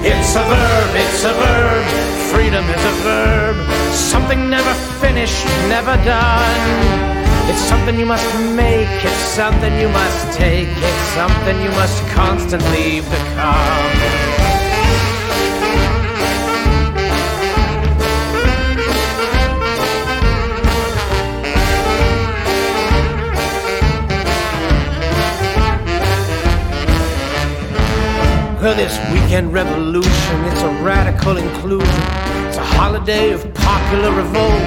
It's 0.00 0.36
a 0.36 0.44
verb, 0.44 0.90
it's 0.94 1.24
a 1.24 1.32
verb. 1.32 1.84
Freedom 2.32 2.64
is 2.64 2.84
a 2.84 2.94
verb. 3.02 3.56
Something 3.92 4.48
never 4.48 4.72
finished, 5.00 5.44
never 5.68 5.96
done. 6.04 7.08
It's 7.48 7.60
something 7.60 7.98
you 7.98 8.06
must 8.06 8.26
make, 8.54 8.88
it's 9.04 9.24
something 9.34 9.74
you 9.80 9.88
must 9.88 10.38
take, 10.38 10.68
it's 10.68 11.04
something 11.16 11.60
you 11.62 11.70
must 11.70 12.02
constantly 12.08 13.00
become. 13.00 14.27
Well, 28.68 28.76
this 28.76 28.98
weekend 29.10 29.54
revolution, 29.54 30.44
it's 30.44 30.60
a 30.60 30.68
radical 30.84 31.38
inclusion. 31.38 32.02
It's 32.48 32.58
a 32.58 32.62
holiday 32.62 33.30
of 33.32 33.42
popular 33.54 34.10
revolt. 34.12 34.60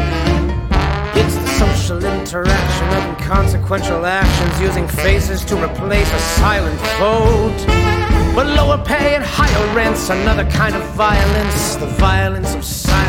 It's 1.16 1.36
the 1.36 1.48
social 1.60 2.04
interaction 2.04 2.88
of 2.98 3.04
inconsequential 3.10 4.04
actions 4.08 4.60
using 4.60 4.88
faces 4.88 5.46
to 5.46 5.56
replace 5.64 6.12
a 6.12 6.20
silent 6.42 6.80
vote. 6.98 7.64
But 8.34 8.48
lower 8.48 8.84
pay 8.84 9.14
and 9.14 9.24
higher 9.24 9.76
rents, 9.76 10.10
another 10.10 10.50
kind 10.50 10.76
of 10.76 10.84
violence, 10.96 11.76
the 11.76 11.86
violence 11.86 12.56
of 12.56 12.66
silence. 12.66 13.01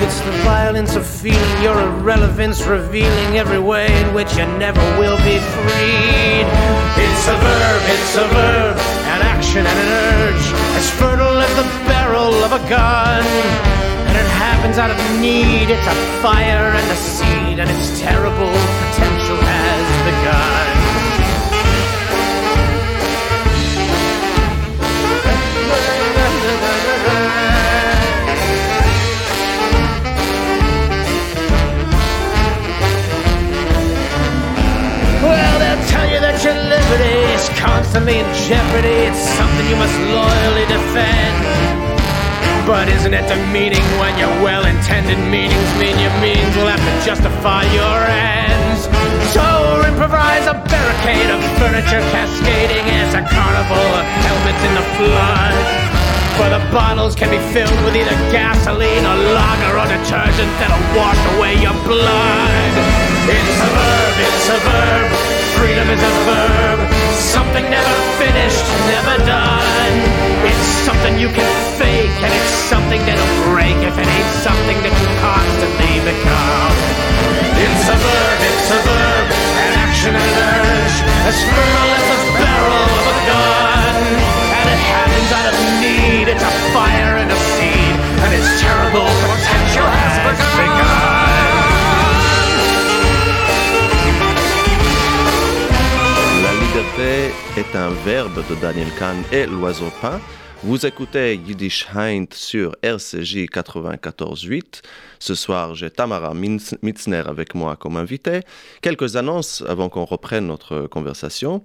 It's 0.00 0.20
the 0.20 0.30
violence 0.46 0.94
of 0.94 1.04
feeling 1.04 1.62
your 1.62 1.78
irrelevance, 1.80 2.64
revealing 2.64 3.36
every 3.36 3.58
way 3.58 3.86
in 4.00 4.14
which 4.14 4.30
you 4.36 4.46
never 4.56 4.80
will 4.98 5.18
be 5.18 5.38
freed. 5.38 6.46
It's 6.94 7.24
a 7.26 7.36
verb, 7.36 7.82
it's 7.94 8.14
a 8.14 8.26
verb, 8.28 8.76
an 9.14 9.22
action 9.22 9.66
and 9.66 9.78
an 9.84 9.90
urge, 10.14 10.46
as 10.78 10.88
fertile 10.92 11.38
as 11.38 11.52
the 11.56 11.66
barrel 11.90 12.32
of 12.46 12.52
a 12.52 12.62
gun. 12.68 13.24
And 14.06 14.16
it 14.16 14.30
happens 14.38 14.78
out 14.78 14.90
of 14.90 14.98
need, 15.20 15.68
it's 15.68 15.86
a 15.86 15.96
fire 16.22 16.70
and 16.78 16.90
a 16.90 16.96
seed, 16.96 17.58
and 17.58 17.68
its 17.68 18.00
terrible 18.00 18.54
potential 18.92 19.36
has 19.36 19.84
begun. 20.06 20.77
Your 36.48 36.64
liberty 36.64 37.20
is 37.36 37.44
constantly 37.60 38.24
in 38.24 38.28
jeopardy. 38.48 39.04
It's 39.04 39.20
something 39.36 39.66
you 39.68 39.76
must 39.76 39.92
loyally 40.08 40.64
defend. 40.64 41.36
But 42.64 42.88
isn't 42.88 43.12
it 43.12 43.28
demeaning 43.28 43.84
when 44.00 44.16
your 44.16 44.32
well-intended 44.40 45.20
meanings 45.28 45.70
mean 45.76 46.00
your 46.00 46.14
means 46.24 46.52
will 46.56 46.72
have 46.72 46.80
to 46.80 46.94
justify 47.04 47.68
your 47.76 48.00
ends? 48.08 48.88
So 49.36 49.44
improvise 49.84 50.48
a 50.48 50.56
barricade 50.72 51.28
of 51.28 51.40
furniture 51.60 52.00
cascading 52.16 52.86
as 52.96 53.12
a 53.12 53.22
carnival 53.28 53.88
of 54.00 54.06
helmets 54.24 54.62
in 54.64 54.72
the 54.72 54.86
flood. 54.96 55.56
For 56.40 56.48
the 56.48 56.64
bottles 56.72 57.12
can 57.12 57.28
be 57.28 57.40
filled 57.52 57.80
with 57.84 57.92
either 57.92 58.16
gasoline 58.32 59.04
or 59.04 59.16
lager 59.36 59.72
or 59.76 59.84
detergent 59.84 60.52
that'll 60.56 60.80
wash 60.96 61.20
away 61.36 61.60
your 61.60 61.76
blood. 61.84 63.07
It's 63.28 63.60
a 63.60 63.68
verb, 63.68 64.16
it's 64.24 64.48
a 64.48 64.58
verb. 64.64 65.08
Freedom 65.60 65.88
is 65.92 66.00
a 66.00 66.14
verb. 66.24 66.78
Something 67.12 67.68
never 67.68 67.94
finished, 68.16 68.64
never 68.88 69.20
done. 69.28 69.94
It's 70.48 70.68
something 70.88 71.20
you 71.20 71.28
can 71.28 71.44
fake, 71.76 72.16
and 72.24 72.32
it's 72.32 72.54
something 72.72 73.00
that'll 73.04 73.52
break 73.52 73.76
if 73.84 73.92
it 74.00 74.08
ain't 74.08 74.32
something 74.40 74.78
that 74.80 74.94
you 74.96 75.08
constantly 75.20 75.94
become. 76.08 76.76
It's 77.60 77.84
a 77.92 77.98
verb, 78.00 78.38
it's 78.48 78.70
a 78.72 78.80
verb. 78.80 79.26
An 79.60 79.70
action 79.76 80.12
an 80.16 80.24
urge. 80.24 80.96
As 81.28 81.36
fertile 81.52 81.92
as 82.00 82.06
the 82.08 82.20
barrel 82.32 82.80
of 82.80 83.04
a 83.12 83.16
gun. 83.28 83.96
And 84.56 84.66
it 84.72 84.82
happens 84.88 85.30
out 85.36 85.46
of 85.52 85.56
need. 85.84 86.32
It's 86.32 86.46
a 86.48 86.54
fire 86.72 87.20
and 87.20 87.28
a 87.28 87.38
seed. 87.52 87.94
And 88.24 88.30
its 88.32 88.48
terrible 88.56 89.04
potential 89.04 89.84
has 89.84 90.16
begun. 90.56 91.17
Est 97.00 97.76
un 97.76 97.90
verbe 98.04 98.42
de 98.50 98.54
Daniel 98.60 98.88
Kahn 98.98 99.22
et 99.30 99.46
l'oiseau 99.46 99.86
peint. 100.02 100.20
Vous 100.64 100.84
écoutez 100.84 101.36
Yiddish 101.36 101.86
Heint 101.94 102.24
sur 102.32 102.74
RCJ 102.82 103.46
94.8. 103.46 104.82
Ce 105.20 105.36
soir, 105.36 105.76
j'ai 105.76 105.90
Tamara 105.90 106.34
Mitzner 106.34 107.22
avec 107.24 107.54
moi 107.54 107.76
comme 107.76 107.96
invité. 107.96 108.40
Quelques 108.82 109.14
annonces 109.14 109.62
avant 109.68 109.88
qu'on 109.88 110.04
reprenne 110.06 110.48
notre 110.48 110.88
conversation. 110.88 111.62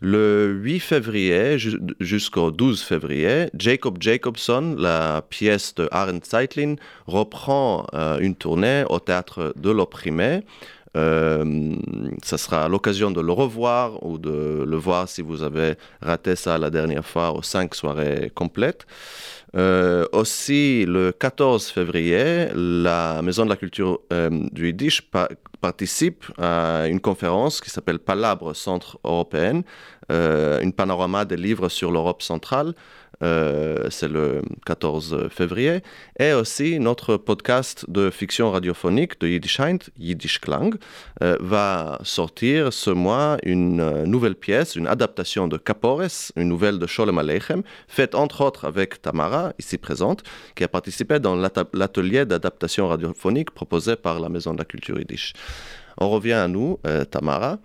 Le 0.00 0.52
8 0.60 0.80
février 0.80 1.60
ju- 1.60 1.78
jusqu'au 2.00 2.50
12 2.50 2.82
février, 2.82 3.50
Jacob 3.56 3.98
Jacobson, 4.00 4.74
la 4.76 5.22
pièce 5.22 5.76
de 5.76 5.88
Arend 5.92 6.18
Zeitlin, 6.28 6.74
reprend 7.06 7.86
euh, 7.94 8.18
une 8.18 8.34
tournée 8.34 8.82
au 8.90 8.98
théâtre 8.98 9.52
de 9.56 9.70
l'opprimé. 9.70 10.40
Euh, 10.96 11.74
ça 12.22 12.36
sera 12.36 12.68
l'occasion 12.68 13.10
de 13.10 13.20
le 13.20 13.32
revoir 13.32 14.04
ou 14.04 14.18
de 14.18 14.64
le 14.66 14.76
voir 14.76 15.08
si 15.08 15.22
vous 15.22 15.42
avez 15.42 15.74
raté 16.00 16.36
ça 16.36 16.58
la 16.58 16.70
dernière 16.70 17.06
fois 17.06 17.32
aux 17.32 17.42
cinq 17.42 17.74
soirées 17.74 18.30
complètes. 18.34 18.86
Euh, 19.54 20.06
aussi, 20.12 20.84
le 20.86 21.12
14 21.12 21.66
février, 21.66 22.48
la 22.54 23.20
Maison 23.22 23.44
de 23.44 23.50
la 23.50 23.56
Culture 23.56 24.00
euh, 24.12 24.30
du 24.52 24.66
Yiddish 24.66 25.02
participe 25.62 26.24
à 26.38 26.86
une 26.88 27.00
conférence 27.00 27.60
qui 27.62 27.70
s'appelle 27.70 28.00
Palabre 28.00 28.52
Centre 28.52 28.98
européenne, 29.04 29.62
euh, 30.10 30.60
une 30.60 30.72
panorama 30.72 31.24
des 31.24 31.36
livres 31.36 31.68
sur 31.70 31.90
l'Europe 31.90 32.20
centrale. 32.20 32.74
Euh, 33.22 33.86
c'est 33.90 34.08
le 34.08 34.42
14 34.66 35.28
février. 35.30 35.80
Et 36.18 36.32
aussi 36.32 36.80
notre 36.80 37.16
podcast 37.16 37.84
de 37.88 38.10
fiction 38.10 38.50
radiophonique 38.50 39.20
de 39.20 39.28
Yiddishheit, 39.28 39.90
Yiddish 39.96 40.40
Klang, 40.40 40.74
euh, 41.22 41.36
va 41.40 41.98
sortir 42.02 42.72
ce 42.72 42.90
mois 42.90 43.36
une 43.44 44.02
nouvelle 44.04 44.34
pièce, 44.34 44.74
une 44.74 44.88
adaptation 44.88 45.46
de 45.46 45.56
Capores, 45.56 46.32
une 46.36 46.48
nouvelle 46.48 46.78
de 46.80 46.86
Sholem 46.86 47.18
Aleichem, 47.18 47.62
faite 47.86 48.14
entre 48.16 48.40
autres 48.40 48.64
avec 48.64 49.00
Tamara, 49.00 49.52
ici 49.58 49.78
présente, 49.78 50.24
qui 50.56 50.64
a 50.64 50.68
participé 50.68 51.20
dans 51.20 51.36
l'atelier 51.36 52.24
d'adaptation 52.24 52.88
radiophonique 52.88 53.52
proposé 53.52 53.94
par 53.94 54.18
la 54.18 54.28
Maison 54.28 54.52
de 54.52 54.58
la 54.58 54.64
Culture 54.64 54.98
Yiddish. 54.98 55.34
On 55.98 56.08
revient 56.10 56.32
à 56.32 56.48
nous, 56.48 56.78
euh, 56.86 57.04
Tamara, 57.04 57.58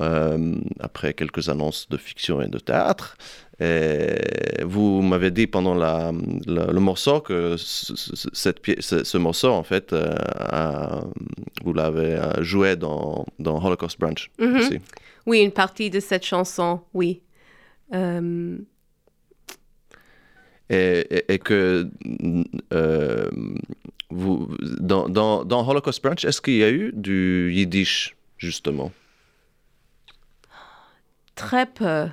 euh, 0.00 0.54
après 0.80 1.14
quelques 1.14 1.48
annonces 1.48 1.88
de 1.88 1.96
fiction 1.96 2.40
et 2.40 2.48
de 2.48 2.58
théâtre. 2.58 3.16
Et 3.60 4.16
vous 4.64 5.02
m'avez 5.02 5.30
dit 5.30 5.46
pendant 5.46 5.74
la, 5.74 6.10
la- 6.46 6.66
le 6.66 6.80
morceau 6.80 7.20
que 7.20 7.56
ce, 7.56 7.94
ce- 7.94 8.28
cette 8.32 8.60
pièce- 8.60 8.80
ce, 8.80 9.04
ce 9.04 9.18
morceau, 9.18 9.50
en 9.50 9.62
fait, 9.62 9.92
euh, 9.92 10.14
a- 10.38 11.02
vous 11.62 11.72
l'avez 11.72 12.18
joué 12.40 12.74
dans, 12.76 13.24
dans 13.38 13.62
Holocaust 13.64 13.98
Branch 14.00 14.30
Mhm. 14.40 14.56
aussi. 14.56 14.78
Oui, 15.26 15.40
une 15.42 15.52
partie 15.52 15.90
de 15.90 16.00
cette 16.00 16.24
chanson, 16.24 16.80
oui. 16.94 17.20
Et, 20.72 21.00
et- 21.10 21.34
et 21.34 21.38
que 21.38 21.86
euh, 22.72 23.30
vous, 24.10 24.48
dans, 24.80 25.08
dans, 25.08 25.44
dans 25.44 25.68
Holocaust 25.68 26.02
Branch, 26.02 26.24
est-ce 26.24 26.40
qu'il 26.40 26.56
y 26.56 26.64
a 26.64 26.70
eu 26.70 26.92
du 26.94 27.52
yiddish, 27.52 28.16
justement? 28.38 28.90
Très 31.34 31.66
peu. 31.66 32.06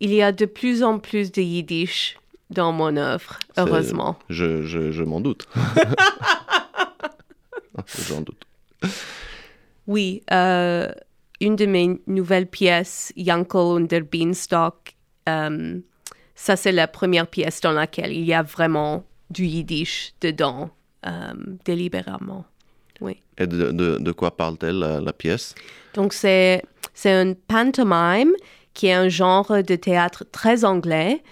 Il 0.00 0.12
y 0.12 0.22
a 0.22 0.30
de 0.32 0.44
plus 0.46 0.82
en 0.82 0.98
plus 0.98 1.32
de 1.32 1.40
yiddish 1.42 2.18
dans 2.50 2.72
mon 2.72 2.96
œuvre, 2.96 3.38
heureusement. 3.56 4.18
Je, 4.28 4.62
je, 4.62 4.92
je 4.92 5.02
m'en 5.02 5.20
doute. 5.20 5.48
J'en 8.08 8.20
doute. 8.22 8.44
Oui, 9.86 10.22
euh, 10.32 10.88
une 11.40 11.56
de 11.56 11.66
mes 11.66 12.00
nouvelles 12.06 12.46
pièces, 12.48 13.12
Yankel 13.16 13.60
und 13.60 13.86
der 13.88 14.02
Beanstalk, 14.02 14.94
euh, 15.28 15.78
ça 16.38 16.54
c'est 16.54 16.72
la 16.72 16.86
première 16.86 17.26
pièce 17.26 17.60
dans 17.60 17.72
laquelle 17.72 18.12
il 18.12 18.24
y 18.24 18.32
a 18.32 18.42
vraiment 18.42 19.04
du 19.28 19.44
yiddish 19.44 20.14
dedans, 20.20 20.70
euh, 21.04 21.34
délibérément. 21.64 22.44
Oui. 23.00 23.20
Et 23.38 23.46
de, 23.46 23.72
de, 23.72 23.98
de 23.98 24.12
quoi 24.12 24.36
parle-t-elle, 24.36 24.78
la, 24.78 25.00
la 25.00 25.12
pièce? 25.12 25.54
Donc 25.94 26.12
c'est 26.12 26.62
c'est 26.94 27.12
un 27.12 27.34
pantomime 27.34 28.32
qui 28.72 28.86
est 28.86 28.94
un 28.94 29.08
genre 29.08 29.62
de 29.62 29.76
théâtre 29.76 30.24
très 30.30 30.64
anglais. 30.64 31.22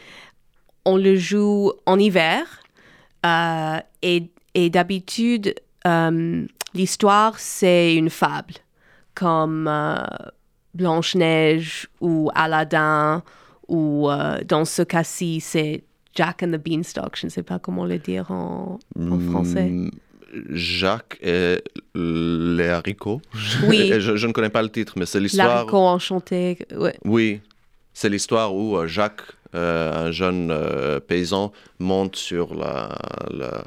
On 0.85 0.97
le 0.97 1.15
joue 1.17 1.73
en 1.87 1.99
hiver 1.99 2.43
euh, 3.25 3.79
et, 4.03 4.31
et 4.55 4.71
d'habitude 4.71 5.55
euh, 5.87 6.45
l'histoire 6.75 7.39
c'est 7.39 7.95
une 7.95 8.11
fable 8.11 8.55
comme 9.15 9.69
euh, 9.69 10.05
Blanche-Neige 10.75 11.89
ou 12.01 12.31
Aladdin 12.35 13.23
ou 13.69 14.11
euh, 14.11 14.39
dans 14.47 14.65
ce 14.65 14.83
cas-ci 14.83 15.41
c'est 15.41 15.85
Jack 16.15 16.43
and 16.43 16.53
the 16.53 16.57
Beanstalk. 16.63 17.17
Je 17.19 17.27
ne 17.27 17.31
sais 17.31 17.43
pas 17.43 17.59
comment 17.59 17.85
le 17.85 17.99
dire 17.99 18.31
en, 18.31 18.79
en 18.99 19.19
français. 19.31 19.69
Hmm, 19.69 19.91
Jacques 20.51 21.19
et 21.23 21.63
les 21.95 22.69
haricots. 22.69 23.21
Oui. 23.69 23.93
Je, 23.99 24.17
je 24.17 24.27
ne 24.27 24.33
connais 24.33 24.51
pas 24.51 24.63
le 24.63 24.71
titre, 24.71 24.95
mais 24.97 25.07
c'est 25.07 25.21
l'histoire. 25.21 25.49
L'haricot 25.49 25.79
enchanté. 25.79 26.59
ouais. 26.77 26.97
Oui, 27.05 27.41
c'est 27.93 28.09
l'histoire 28.09 28.55
où 28.55 28.77
euh, 28.77 28.87
Jacques, 28.87 29.23
euh, 29.55 30.07
un 30.09 30.11
jeune 30.11 30.51
euh, 30.51 31.01
paysan, 31.01 31.53
monte 31.79 32.17
sur 32.17 32.55
la, 32.55 32.97
la- 33.31 33.65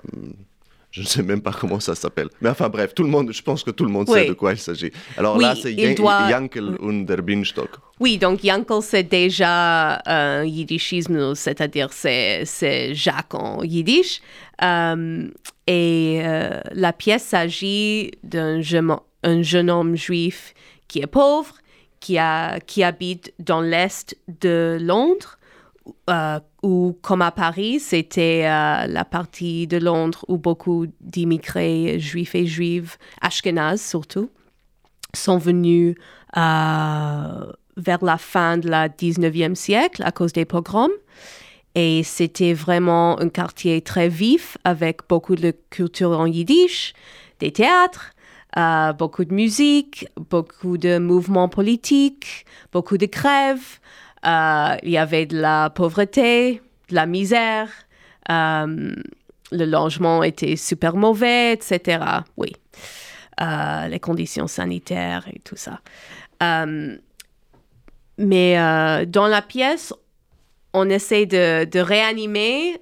Je 0.99 1.03
ne 1.03 1.07
sais 1.07 1.23
même 1.23 1.41
pas 1.41 1.53
comment 1.53 1.79
ça 1.79 1.95
s'appelle. 1.95 2.27
Mais 2.41 2.49
enfin 2.49 2.67
bref, 2.67 2.93
tout 2.93 3.03
le 3.03 3.09
monde, 3.09 3.31
je 3.31 3.41
pense 3.41 3.63
que 3.63 3.71
tout 3.71 3.85
le 3.85 3.91
monde 3.91 4.05
Oui. 4.09 4.19
sait 4.19 4.27
de 4.27 4.33
quoi 4.33 4.51
il 4.51 4.57
s'agit. 4.57 4.91
Alors 5.17 5.37
Oui, 5.37 5.43
là, 5.45 5.55
c'est 5.55 5.73
doit- 5.95 6.29
Jankel 6.29 6.75
und 6.81 7.05
der 7.05 7.21
Bienenstock. 7.21 7.69
Oui, 8.01 8.17
donc 8.17 8.43
Yankel, 8.43 8.81
c'est 8.81 9.03
déjà 9.03 10.01
un 10.05 10.43
yiddishisme, 10.43 11.35
c'est-à-dire 11.35 11.93
c'est, 11.93 12.43
c'est 12.43 12.93
Jacques 12.93 13.33
en 13.33 13.63
yiddish. 13.63 14.19
Euh, 14.61 15.29
et 15.67 16.19
euh, 16.23 16.59
la 16.73 16.91
pièce 16.91 17.23
s'agit 17.23 18.11
d'un 18.23 18.59
jeune, 18.61 18.93
un 19.23 19.41
jeune 19.41 19.69
homme 19.69 19.95
juif 19.95 20.53
qui 20.89 20.99
est 20.99 21.07
pauvre, 21.07 21.55
qui, 22.01 22.17
a, 22.17 22.59
qui 22.59 22.83
habite 22.83 23.33
dans 23.39 23.61
l'est 23.61 24.17
de 24.41 24.77
Londres, 24.81 25.38
euh, 26.09 26.39
où, 26.63 26.97
comme 27.01 27.21
à 27.21 27.31
Paris, 27.31 27.79
c'était 27.79 28.43
euh, 28.45 28.87
la 28.87 29.05
partie 29.05 29.67
de 29.67 29.77
Londres 29.77 30.25
où 30.27 30.37
beaucoup 30.37 30.87
d'immigrés 31.01 31.99
juifs 31.99 32.35
et 32.35 32.45
juives, 32.45 32.97
ashkénazes 33.21 33.81
surtout, 33.81 34.29
sont 35.13 35.37
venus 35.37 35.95
euh, 36.37 37.51
vers 37.77 38.03
la 38.03 38.17
fin 38.17 38.57
de 38.57 38.69
la 38.69 38.89
19e 38.89 39.55
siècle 39.55 40.03
à 40.03 40.11
cause 40.11 40.33
des 40.33 40.45
pogroms. 40.45 40.91
Et 41.75 42.03
c'était 42.03 42.53
vraiment 42.53 43.19
un 43.19 43.29
quartier 43.29 43.81
très 43.81 44.09
vif 44.09 44.57
avec 44.63 45.01
beaucoup 45.07 45.35
de 45.35 45.53
culture 45.69 46.19
en 46.19 46.25
yiddish, 46.25 46.93
des 47.39 47.51
théâtres, 47.51 48.13
euh, 48.57 48.93
beaucoup 48.93 49.23
de 49.25 49.33
musique, 49.33 50.07
beaucoup 50.29 50.77
de 50.77 50.97
mouvements 50.97 51.49
politiques, 51.49 52.45
beaucoup 52.73 52.97
de 52.97 53.05
grèves. 53.05 53.79
Euh, 54.25 54.75
il 54.83 54.91
y 54.91 54.97
avait 54.97 55.25
de 55.25 55.39
la 55.39 55.69
pauvreté, 55.69 56.61
de 56.89 56.95
la 56.95 57.05
misère. 57.05 57.69
euh, 58.29 58.93
le 59.51 59.65
logement 59.65 60.21
était 60.21 60.55
super 60.55 60.95
mauvais, 60.95 61.53
etc. 61.53 62.05
Oui. 62.37 62.55
Euh, 63.41 63.87
les 63.87 63.99
conditions 63.99 64.45
sanitaires 64.45 65.27
et 65.33 65.39
tout 65.39 65.55
ça. 65.55 65.79
Mais 68.19 68.55
dans 69.07 69.27
la 69.27 69.41
pièce, 69.41 69.91
on 70.73 70.87
essaie 70.89 71.25
de, 71.25 71.79
réanimer 71.79 72.79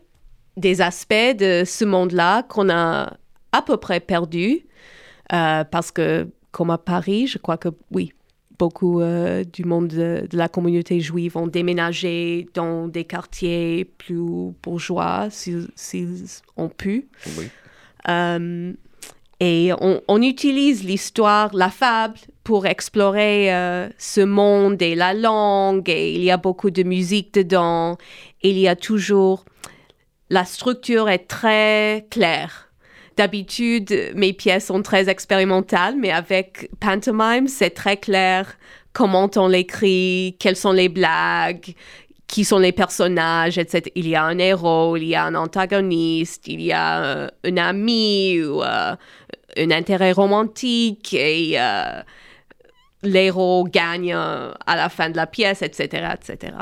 des 0.58 0.82
aspects 0.82 1.13
de 1.13 1.63
ce 1.65 1.86
monde-là 1.86 2.43
qu'on 2.43 2.69
a 2.69 3.13
à 3.54 3.62
peu 3.62 3.78
près 3.78 4.02
perdu. 4.02 4.65
parce 5.30 5.91
que, 5.91 6.28
comme 6.52 6.71
à 6.71 6.78
Paris, 6.78 7.28
je 7.28 7.38
crois 7.38 7.58
que 7.58 7.69
oui, 7.91 8.12
beaucoup 8.57 9.01
euh, 9.01 9.43
du 9.43 9.63
monde 9.63 9.87
de, 9.87 10.27
de 10.29 10.37
la 10.37 10.47
communauté 10.47 10.99
juive 10.99 11.37
ont 11.37 11.47
déménagé 11.47 12.47
dans 12.53 12.87
des 12.87 13.05
quartiers 13.05 13.85
plus 13.85 14.53
bourgeois, 14.63 15.27
s'ils 15.29 16.27
ont 16.55 16.69
pu. 16.69 17.07
Oui. 17.37 17.47
Euh, 18.09 18.73
et 19.39 19.71
on, 19.79 20.01
on 20.07 20.21
utilise 20.21 20.83
l'histoire, 20.83 21.53
la 21.53 21.69
fable, 21.69 22.17
pour 22.43 22.65
explorer 22.65 23.53
euh, 23.53 23.89
ce 23.97 24.21
monde 24.21 24.81
et 24.81 24.95
la 24.95 25.13
langue. 25.13 25.89
Et 25.89 26.13
il 26.13 26.23
y 26.23 26.31
a 26.31 26.37
beaucoup 26.37 26.71
de 26.71 26.83
musique 26.83 27.33
dedans. 27.33 27.97
Il 28.41 28.57
y 28.57 28.67
a 28.67 28.75
toujours... 28.75 29.45
La 30.29 30.43
structure 30.43 31.07
est 31.07 31.27
très 31.27 32.07
claire. 32.09 32.66
D'habitude, 33.17 34.13
mes 34.13 34.32
pièces 34.32 34.67
sont 34.67 34.84
très 34.84 35.10
expérimentales, 35.10 35.95
mais 35.97 36.12
avec 36.12 36.69
Pantomime, 36.80 37.47
c'est 37.47 37.71
très 37.71 37.97
clair 37.97 38.58
comment 38.93 39.27
on 39.36 39.47
l'écrit, 39.47 40.36
quelles 40.39 40.56
sont 40.56 40.71
les 40.71 40.88
blagues, 40.88 41.73
qui 42.27 42.45
sont 42.45 42.60
les 42.60 42.71
personnages, 42.71 43.58
etc. 43.58 43.91
Il 43.95 44.08
y 44.08 44.15
a 44.15 44.23
un 44.23 44.38
héros, 44.38 44.97
il 44.97 45.06
y 45.06 45.15
a 45.15 45.23
un 45.23 45.34
antagoniste, 45.34 46.47
il 46.47 46.62
y 46.62 46.71
a 46.71 47.03
euh, 47.03 47.30
un 47.43 47.58
ami 47.58 48.39
ou 48.43 48.62
euh, 48.62 48.95
un 49.58 49.71
intérêt 49.71 50.12
romantique 50.12 51.13
et 51.13 51.60
euh, 51.60 52.01
l'héros 53.01 53.63
gagne 53.63 54.13
à 54.13 54.75
la 54.75 54.89
fin 54.89 55.10
de 55.10 55.17
la 55.17 55.25
pièce, 55.25 55.63
etc., 55.63 56.10
etc. 56.13 56.53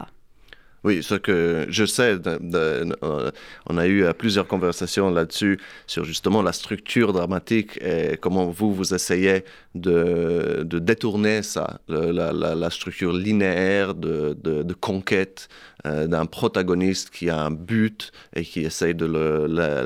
Oui, 0.85 1.01
ce 1.01 1.15
que 1.15 1.65
je 1.67 1.83
sais, 1.83 2.15
euh, 2.27 3.31
on 3.65 3.77
a 3.79 3.87
eu 3.87 4.03
euh, 4.03 4.13
plusieurs 4.13 4.45
conversations 4.45 5.09
là-dessus, 5.09 5.59
sur 5.87 6.05
justement 6.05 6.43
la 6.43 6.53
structure 6.53 7.11
dramatique 7.11 7.79
et 7.81 8.17
comment 8.21 8.45
vous, 8.45 8.71
vous 8.71 8.93
essayez 8.93 9.45
de, 9.73 10.61
détourner 10.63 11.41
ça, 11.41 11.79
la, 11.87 12.69
structure 12.69 13.13
linéaire 13.13 13.95
de, 13.95 14.73
conquête 14.79 15.49
d'un 15.85 16.25
protagoniste 16.25 17.09
qui 17.11 17.29
a 17.29 17.39
un 17.39 17.51
but 17.51 18.11
et 18.35 18.43
qui 18.43 18.61
essaye 18.61 18.95
de 18.95 19.05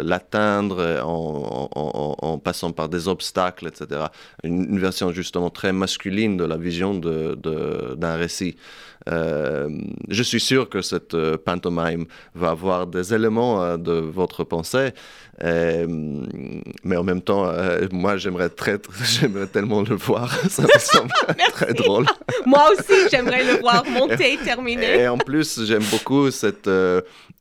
l'atteindre 0.02 1.02
en, 1.04 2.38
passant 2.38 2.72
par 2.72 2.90
des 2.90 3.08
obstacles, 3.08 3.68
etc. 3.68 4.06
Une, 4.44 4.80
version 4.80 5.12
justement 5.12 5.50
très 5.50 5.74
masculine 5.74 6.38
de 6.38 6.46
la 6.46 6.58
vision 6.58 6.94
d'un 6.94 7.36
de, 7.36 8.18
récit. 8.18 8.56
Euh, 9.08 9.70
je 10.10 10.24
suis 10.24 10.40
sûr 10.40 10.70
que 10.70 10.82
cette 10.82 11.14
euh, 11.14 11.38
pantomime 11.38 12.06
va 12.36 12.50
avoir 12.50 12.86
des 12.86 13.14
éléments 13.14 13.64
euh, 13.64 13.78
de 13.78 13.94
votre 13.94 14.44
pensée, 14.44 14.92
mais 15.42 16.98
en 16.98 17.04
même 17.04 17.22
temps, 17.22 17.50
moi 17.94 18.18
j'aimerais 18.18 18.50
très, 18.50 18.78
j'aimerais 19.04 19.48
tellement 19.48 19.84
le 19.84 19.96
voir. 19.96 20.34
Ça 20.50 20.64
me 20.64 20.80
semble 20.80 21.12
très 21.54 21.74
drôle. 21.74 22.06
moi 22.46 22.70
aussi, 22.74 23.08
j'aimerais 23.10 23.46
le 23.46 23.60
voir 23.62 23.86
monter, 23.86 24.38
terminer. 24.44 25.00
Et 25.00 25.08
en 25.08 25.18
plus, 25.18 25.64
j'aime 25.66 25.84
beaucoup 25.92 26.32
cette 26.32 26.70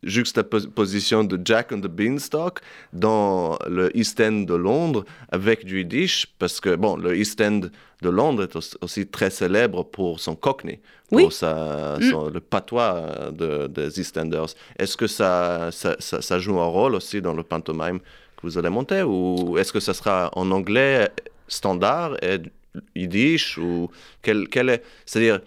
juxtaposition 0.03 1.25
de 1.25 1.41
Jack 1.45 1.73
and 1.73 1.81
the 1.81 1.89
Beanstalk 1.89 2.61
dans 2.93 3.59
le 3.69 3.97
East 3.97 4.21
End 4.21 4.43
de 4.43 4.55
Londres 4.55 5.05
avec 5.31 5.65
du 5.65 5.79
Yiddish, 5.79 6.27
parce 6.39 6.61
que 6.61 6.77
bon, 6.77 6.97
le 6.97 7.17
East 7.17 7.41
End 7.41 7.61
de 8.03 8.09
Londres 8.09 8.45
est 8.45 8.77
aussi 8.83 9.07
très 9.07 9.31
célèbre 9.31 9.83
pour 9.83 10.21
son 10.21 10.37
cockney, 10.37 10.81
pour 11.11 11.33
sa, 11.33 11.97
mm. 11.99 12.29
le 12.33 12.41
patois 12.41 13.31
de, 13.33 13.67
des 13.67 14.01
EastEnders. 14.01 14.55
Est-ce 14.79 14.97
que 14.97 15.07
ça, 15.07 15.71
ça, 15.73 15.97
ça, 15.99 16.39
joue 16.39 16.61
un 16.61 16.67
rôle 16.67 16.95
aussi 16.95 17.21
dans 17.21 17.35
le 17.35 17.43
pantomime 17.43 17.99
que 17.99 18.43
vous 18.43 18.57
allez 18.59 18.71
monter 18.71 19.03
ou 19.03 19.59
est-ce 19.59 19.73
que 19.73 19.81
ça 19.81 19.95
sera 19.95 20.31
en 20.35 20.51
anglais 20.53 21.11
standard 21.49 22.17
et 22.23 22.39
yiddish 22.95 23.59
ou 23.59 23.91
quel, 24.23 24.49
quel 24.49 24.69
est... 24.69 24.83
C'est-à-dire, 25.07 25.41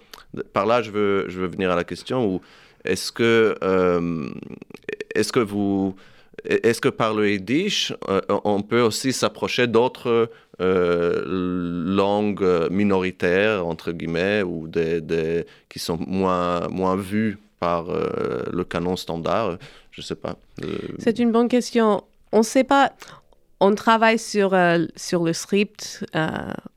par 0.52 0.66
là, 0.66 0.82
je 0.82 0.92
veux, 0.92 1.26
je 1.30 1.40
veux 1.40 1.48
venir 1.48 1.72
à 1.72 1.76
la 1.76 1.86
question 1.86 2.26
où 2.26 2.42
est-ce 2.86 3.12
que, 3.12 3.56
euh, 3.64 4.30
est-ce 5.16 5.32
que 5.32 5.46
est-ce 6.44 6.82
que 6.82 6.90
par 6.90 7.14
le 7.14 7.30
yiddish, 7.30 7.94
euh, 8.10 8.22
on 8.44 8.64
peut 8.64 8.82
aussi 8.82 9.14
s'approcher 9.14 9.68
d'autres 9.68 10.32
euh, 10.60 11.24
langues 11.28 12.68
minoritaires, 12.72 13.66
entre 13.68 13.92
guillemets, 13.92 14.42
ou 14.42 14.68
des, 14.68 15.46
qui 15.70 15.78
sont 15.78 16.00
moins, 16.08 16.68
moins 16.70 16.96
vues 16.96 17.38
par 17.60 17.86
le 17.92 18.64
canon 18.64 18.96
standard? 18.96 19.58
Je 19.92 20.02
ne 20.02 20.04
sais 20.04 20.16
pas. 20.16 20.36
C'est 20.98 21.20
une 21.20 21.32
bonne 21.32 21.50
question. 21.50 22.04
On 22.32 22.40
ne 22.40 22.44
sait 22.44 22.64
pas. 22.64 22.94
On 23.60 23.76
travaille 23.76 24.18
sur, 24.18 24.58
sur 24.96 25.24
le 25.24 25.34
script 25.34 26.04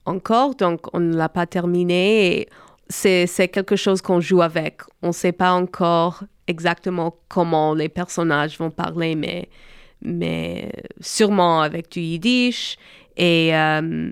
encore, 0.05 0.57
donc 0.57 0.95
on 0.95 1.01
ne 1.01 1.17
l'a 1.17 1.31
pas 1.31 1.47
terminé. 1.47 2.49
C'est 2.88 3.49
quelque 3.49 3.77
chose 3.77 4.03
qu'on 4.03 4.20
joue 4.20 4.42
avec. 4.42 4.83
On 5.03 5.09
ne 5.09 5.12
sait 5.12 5.33
pas 5.33 5.53
encore 5.53 6.25
exactement 6.47 7.16
comment 7.29 7.75
les 7.75 7.88
personnages 7.88 8.59
vont 8.59 8.70
parler, 8.70 9.14
mais, 9.14 9.49
mais 10.03 10.70
sûrement 11.01 11.62
avec 11.62 11.90
du 11.90 12.01
yiddish. 12.01 12.77
Et 13.16 13.57
euh, 13.57 14.11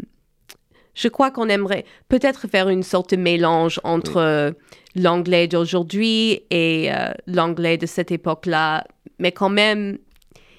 je 0.95 1.09
crois 1.09 1.31
qu'on 1.31 1.49
aimerait 1.49 1.85
peut-être 2.09 2.49
faire 2.49 2.69
une 2.69 2.83
sorte 2.83 3.11
de 3.11 3.17
mélange 3.17 3.81
entre 3.85 4.55
l'anglais 4.95 5.49
d'aujourd'hui 5.49 6.43
et 6.51 6.93
euh, 6.93 7.13
l'anglais 7.27 7.79
de 7.79 7.87
cette 7.87 8.11
époque-là. 8.11 8.85
Mais 9.19 9.33
quand 9.33 9.49
même, 9.49 9.99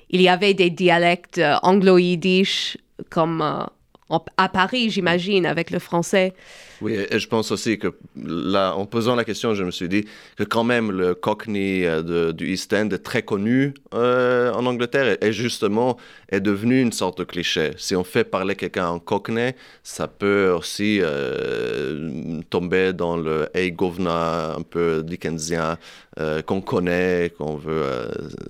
il 0.09 0.21
y 0.21 0.29
avait 0.29 0.53
des 0.53 0.69
dialectes 0.69 1.37
euh, 1.37 1.55
anglo-yiddish 1.61 2.77
comme 3.09 3.41
à 4.37 4.49
Paris, 4.49 4.89
j'imagine, 4.89 5.45
avec 5.45 5.71
le 5.71 5.79
français. 5.79 6.33
Oui, 6.81 6.97
et 7.09 7.17
je 7.17 7.27
pense 7.29 7.51
aussi 7.51 7.79
que 7.79 7.95
là, 8.15 8.75
en 8.75 8.85
posant 8.85 9.15
la 9.15 9.23
question, 9.23 9.53
je 9.53 9.63
me 9.63 9.71
suis 9.71 9.87
dit 9.87 10.05
que 10.35 10.43
quand 10.43 10.65
même 10.65 10.91
le 10.91 11.15
Cockney 11.15 11.85
euh, 11.85 12.33
du 12.33 12.51
East 12.51 12.73
End 12.73 12.89
est 12.89 13.03
très 13.03 13.21
connu 13.21 13.73
euh, 13.93 14.51
en 14.51 14.65
Angleterre 14.65 15.17
et, 15.21 15.31
justement 15.31 15.97
est 16.29 16.41
devenu 16.41 16.81
une 16.81 16.91
sorte 16.91 17.19
de 17.19 17.23
cliché. 17.23 17.71
Si 17.77 17.95
on 17.95 18.03
fait 18.03 18.25
parler 18.25 18.55
quelqu'un 18.55 18.87
en 18.87 18.99
Cockney, 18.99 19.55
ça 19.81 20.09
peut 20.09 20.49
aussi 20.49 20.99
euh, 21.01 22.41
tomber 22.49 22.91
dans 22.91 23.15
le 23.15 23.47
Hey 23.53 23.71
Governor 23.71 24.57
un 24.57 24.61
peu 24.63 25.03
dickensien 25.03 25.77
qu'on 26.45 26.61
connaît, 26.61 27.31
qu'on 27.37 27.55
veut 27.55 27.83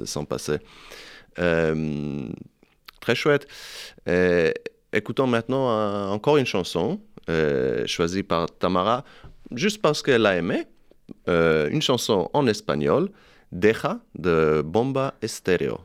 s'en 0.06 0.26
passer. 0.26 0.58
très 1.36 3.15
chouette. 3.15 3.47
Écoutons 4.93 5.25
maintenant 5.25 6.12
encore 6.12 6.38
une 6.38 6.45
chanson 6.45 6.99
euh, 7.29 7.88
choisie 7.88 8.21
par 8.21 8.47
Tamara, 8.47 9.03
juste 9.56 9.82
parce 9.82 10.01
qu'elle 10.01 10.25
a 10.25 10.36
aimé, 10.36 10.65
euh, 11.29 11.69
une 11.69 11.82
chanson 11.82 12.29
en 12.34 12.47
espagnol, 12.47 13.10
Deja 13.51 13.99
de 14.15 14.62
Bomba 14.63 15.13
Estéreo. 15.21 15.79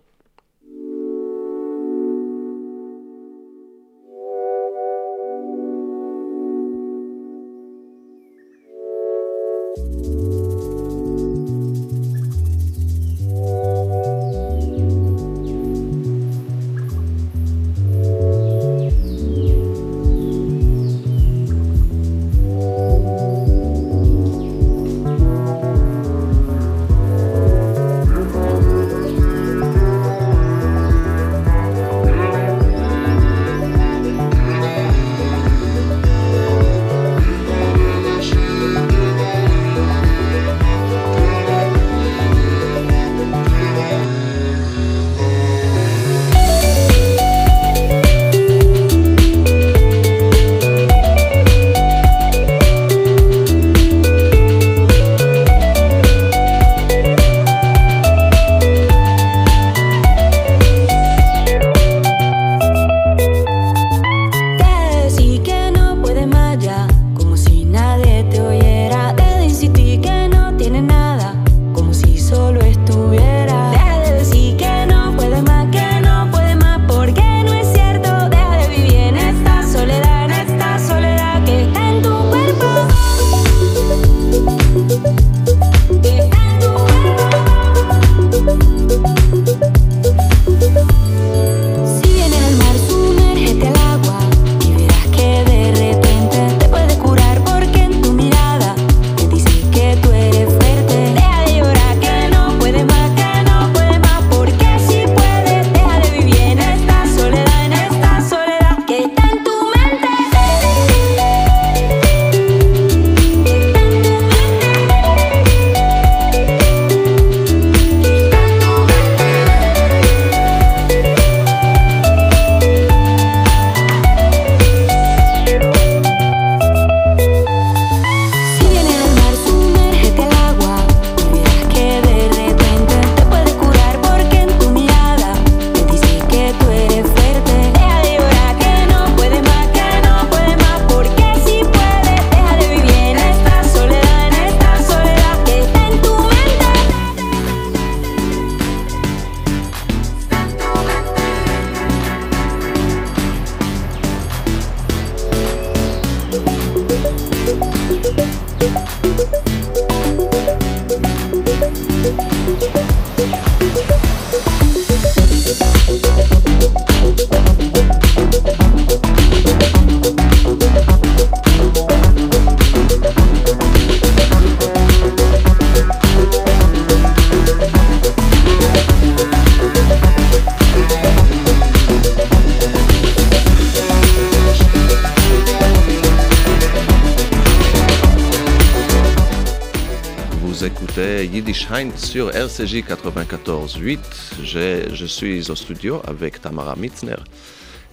Sur 191.98 192.30
RCJ 192.34 192.84
94.8. 192.84 193.98
Je, 194.42 195.06
suis 195.06 195.50
au 195.50 195.54
studio 195.54 196.00
avec 196.06 196.40
Tamara 196.40 196.76
Mitzner. 196.76 197.16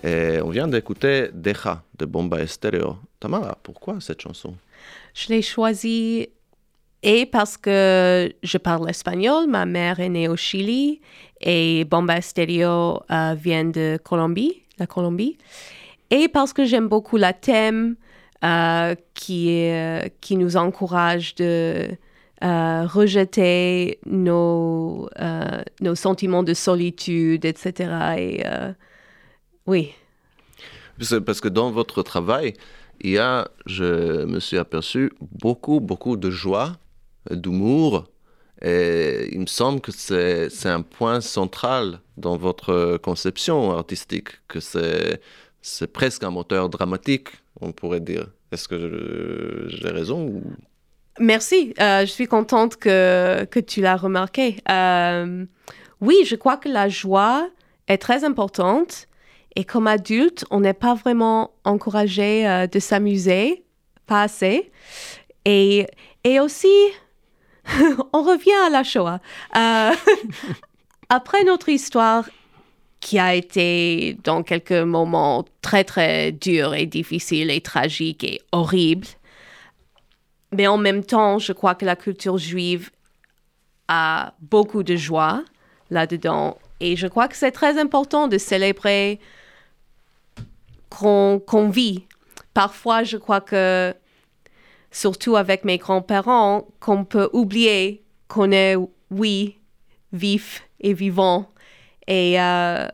On 0.03 0.49
vient 0.49 0.67
d'écouter 0.67 1.29
Deja 1.33 1.83
de 1.97 2.05
Bomba 2.05 2.39
Estéreo. 2.41 2.97
Tamara, 3.19 3.57
pourquoi 3.61 3.95
cette 3.99 4.21
chanson? 4.21 4.53
Je 5.13 5.29
l'ai 5.29 5.41
choisie 5.41 6.29
et 7.03 7.25
parce 7.25 7.57
que 7.57 8.33
je 8.41 8.57
parle 8.57 8.89
espagnol, 8.89 9.47
ma 9.47 9.65
mère 9.65 9.99
est 9.99 10.09
née 10.09 10.27
au 10.27 10.35
Chili 10.35 11.01
et 11.41 11.85
Bomba 11.85 12.17
Estéreo 12.17 13.01
euh, 13.11 13.35
vient 13.37 13.65
de 13.65 13.99
Colombie, 14.03 14.63
la 14.79 14.87
Colombie. 14.87 15.37
Et 16.09 16.27
parce 16.27 16.53
que 16.53 16.65
j'aime 16.65 16.87
beaucoup 16.87 17.17
la 17.17 17.33
thème 17.33 17.95
euh, 18.43 18.95
est, 19.29 20.13
qui 20.21 20.37
nous 20.37 20.57
encourage 20.57 21.35
de 21.35 21.89
euh, 22.45 22.85
rejeter 22.85 23.99
nos, 24.05 25.09
euh, 25.19 25.63
nos 25.81 25.95
sentiments 25.95 26.43
de 26.43 26.53
solitude, 26.53 27.43
etc. 27.43 27.73
Et 28.17 28.43
euh, 28.45 28.71
oui. 29.65 29.93
Parce 31.25 31.41
que 31.41 31.47
dans 31.47 31.71
votre 31.71 32.03
travail, 32.03 32.53
il 33.01 33.11
y 33.11 33.17
a, 33.17 33.47
je 33.65 34.25
me 34.25 34.39
suis 34.39 34.57
aperçu, 34.57 35.11
beaucoup, 35.19 35.79
beaucoup 35.79 36.17
de 36.17 36.29
joie, 36.29 36.77
d'humour. 37.31 38.05
Et 38.61 39.29
il 39.31 39.39
me 39.39 39.47
semble 39.47 39.81
que 39.81 39.91
c'est 39.91 40.69
un 40.69 40.81
point 40.81 41.21
central 41.21 41.99
dans 42.15 42.37
votre 42.37 42.97
conception 42.97 43.71
artistique, 43.71 44.29
que 44.47 44.59
c'est 44.59 45.19
c'est 45.61 45.91
presque 45.91 46.23
un 46.23 46.29
moteur 46.29 46.69
dramatique, 46.69 47.29
on 47.59 47.71
pourrait 47.71 47.99
dire. 47.99 48.27
Est-ce 48.51 48.67
que 48.67 49.65
j'ai 49.67 49.89
raison 49.89 50.43
Merci, 51.19 51.73
euh, 51.79 52.01
je 52.01 52.11
suis 52.11 52.27
contente 52.27 52.75
que, 52.75 53.45
que 53.45 53.59
tu 53.59 53.79
l'as 53.81 53.95
remarqué. 53.95 54.57
Euh, 54.69 55.45
oui, 56.01 56.15
je 56.25 56.35
crois 56.35 56.57
que 56.57 56.67
la 56.67 56.89
joie 56.89 57.47
est 57.87 57.97
très 57.97 58.25
importante 58.25 59.07
et 59.55 59.63
comme 59.63 59.87
adulte, 59.87 60.43
on 60.51 60.59
n'est 60.59 60.73
pas 60.73 60.93
vraiment 60.93 61.51
encouragé 61.63 62.45
euh, 62.45 62.67
de 62.67 62.79
s'amuser, 62.79 63.63
pas 64.07 64.23
assez. 64.23 64.71
Et, 65.45 65.87
et 66.25 66.41
aussi, 66.41 66.75
on 68.13 68.21
revient 68.21 68.65
à 68.65 68.69
la 68.69 68.83
Shoah. 68.83 69.19
Après 71.09 71.43
notre 71.45 71.69
histoire 71.69 72.27
qui 72.99 73.19
a 73.19 73.35
été 73.35 74.17
dans 74.23 74.43
quelques 74.43 74.71
moments 74.71 75.45
très 75.61 75.83
très 75.83 76.31
durs 76.33 76.73
et 76.73 76.87
difficiles 76.87 77.51
et 77.51 77.61
tragiques 77.61 78.23
et 78.23 78.41
horribles, 78.51 79.07
mais 80.55 80.67
en 80.67 80.77
même 80.77 81.03
temps, 81.03 81.39
je 81.39 81.53
crois 81.53 81.75
que 81.75 81.85
la 81.85 81.95
culture 81.95 82.37
juive 82.37 82.89
a 83.87 84.33
beaucoup 84.39 84.83
de 84.83 84.95
joie 84.95 85.43
là-dedans. 85.89 86.57
Et 86.79 86.95
je 86.95 87.07
crois 87.07 87.27
que 87.27 87.35
c'est 87.35 87.51
très 87.51 87.79
important 87.79 88.27
de 88.27 88.37
célébrer 88.37 89.19
qu'on 90.89 91.69
vit. 91.69 92.05
Parfois, 92.53 93.03
je 93.03 93.17
crois 93.17 93.41
que, 93.41 93.93
surtout 94.91 95.35
avec 95.35 95.65
mes 95.65 95.77
grands-parents, 95.77 96.67
qu'on 96.79 97.05
peut 97.05 97.29
oublier 97.33 98.03
qu'on 98.27 98.51
est, 98.51 98.75
oui, 99.11 99.57
vif 100.13 100.67
et 100.79 100.93
vivant. 100.93 101.49
Et 102.07 102.39
euh, 102.39 102.87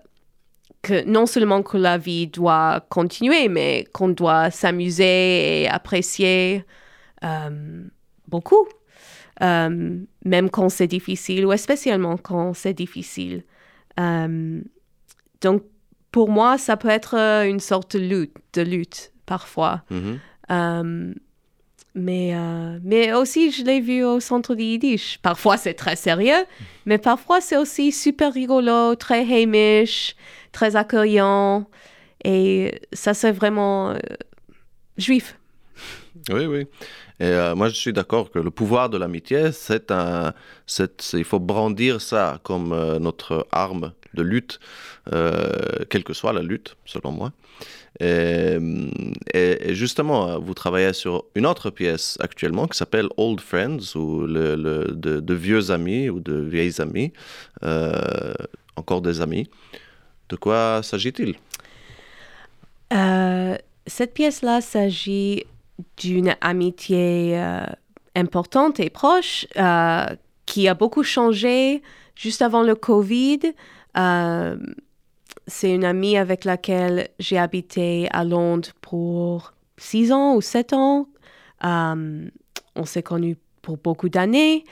que 0.82 1.06
non 1.06 1.26
seulement 1.26 1.62
que 1.64 1.78
la 1.78 1.98
vie 1.98 2.28
doit 2.28 2.86
continuer, 2.90 3.48
mais 3.50 3.86
qu'on 3.94 4.10
doit 4.10 4.50
s'amuser 4.52 5.62
et 5.62 5.70
apprécier 5.70 6.66
euh, 7.24 7.84
beaucoup, 8.28 8.68
Euh, 9.42 9.98
même 10.24 10.50
quand 10.52 10.70
c'est 10.70 10.88
difficile 10.88 11.48
ou 11.48 11.58
spécialement 11.58 12.16
quand 12.18 12.54
c'est 12.54 12.74
difficile. 12.76 13.44
Euh, 14.00 14.62
donc, 15.42 15.64
pour 16.12 16.30
moi, 16.30 16.58
ça 16.60 16.78
peut 16.78 16.90
être 16.90 17.16
une 17.16 17.60
sorte 17.60 17.96
de 17.96 18.04
lutte, 18.04 18.36
de 18.54 18.62
lutte 18.62 19.12
parfois. 19.26 19.82
Mhm. 19.90 20.20
Euh, 20.52 21.14
mais, 21.96 22.36
euh, 22.36 22.80
mais 22.84 23.14
aussi, 23.14 23.52
je 23.52 23.64
l'ai 23.64 23.82
vu 23.82 24.04
au 24.04 24.20
centre 24.20 24.54
du 24.54 24.64
Yiddish. 24.64 25.18
Parfois, 25.24 25.58
c'est 25.58 25.74
très 25.74 25.96
sérieux, 25.96 26.46
mais 26.86 27.00
parfois, 27.00 27.42
c'est 27.42 27.58
aussi 27.58 27.92
super 27.92 28.34
rigolo, 28.34 28.96
très 28.96 29.22
hamish, 29.22 30.16
très 30.52 30.76
accueillant. 30.76 31.66
Et 32.24 32.80
ça, 32.94 33.14
c'est 33.14 33.32
vraiment 33.32 33.92
euh, 33.92 33.98
juif. 34.98 35.38
Oui, 36.30 36.46
oui. 36.46 36.68
Et 37.20 37.26
euh, 37.26 37.56
moi, 37.56 37.70
je 37.70 37.76
suis 37.76 37.94
d'accord 37.94 38.30
que 38.32 38.40
le 38.40 38.52
pouvoir 38.52 38.90
de 38.90 38.98
l'amitié, 38.98 39.52
c'est 39.52 39.92
un, 39.92 40.34
c'est, 40.66 41.14
il 41.14 41.24
faut 41.24 41.40
brandir 41.40 42.02
ça 42.02 42.40
comme 42.44 42.74
euh, 42.74 43.00
notre 43.00 43.48
arme 43.52 43.94
de 44.14 44.22
lutte, 44.22 44.60
euh, 45.14 45.50
quelle 45.90 46.04
que 46.04 46.14
soit 46.14 46.34
la 46.34 46.42
lutte, 46.42 46.76
selon 46.86 47.12
moi. 47.12 47.32
Et, 48.00 48.58
justement, 49.70 50.40
vous 50.40 50.54
travaillez 50.54 50.94
sur 50.94 51.26
une 51.36 51.46
autre 51.46 51.70
pièce 51.70 52.18
actuellement 52.20 52.68
qui 52.68 52.78
s'appelle 52.78 53.08
Old 53.18 53.40
Friends, 53.40 53.96
ou 53.96 54.22
le, 54.26 54.56
le- 54.56 54.92
de, 54.94 55.20
de 55.20 55.34
vieux 55.34 55.72
amis 55.72 56.10
ou 56.10 56.20
de 56.20 56.34
vieilles 56.34 56.82
amies, 56.82 57.14
encore 58.76 59.02
des 59.02 59.22
amis. 59.22 59.50
De 60.30 60.36
quoi 60.36 60.82
s'agit-il? 60.84 61.36
Cette 63.88 64.14
pièce-là 64.14 64.62
s'agit 64.62 65.44
d'une 65.98 66.36
amitié 66.42 67.34
euh, 67.38 67.66
importante 68.16 68.80
et 68.80 68.90
proche 68.90 69.46
euh, 69.58 70.06
qui 70.46 70.68
a 70.68 70.74
beaucoup 70.74 71.04
changé 71.04 71.82
juste 72.16 72.42
avant 72.42 72.64
le 72.64 72.76
Covid. 72.76 73.40
Euh, 73.98 74.58
c'est 75.48 75.74
une 75.74 75.86
amie 75.86 76.18
avec 76.18 76.46
laquelle 76.46 77.10
j'ai 77.20 77.38
habité 77.38 78.08
à 78.12 78.24
Londres 78.24 78.70
pour 78.82 79.54
six 79.78 80.12
ans 80.12 80.36
ou 80.36 80.42
sept 80.42 80.74
ans. 80.74 81.08
On 81.64 82.86
s'est 82.86 83.04
connus 83.04 83.38
pour 83.62 83.78
beaucoup 83.78 84.10
d'années 84.10 84.64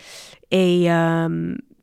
et 0.52 0.88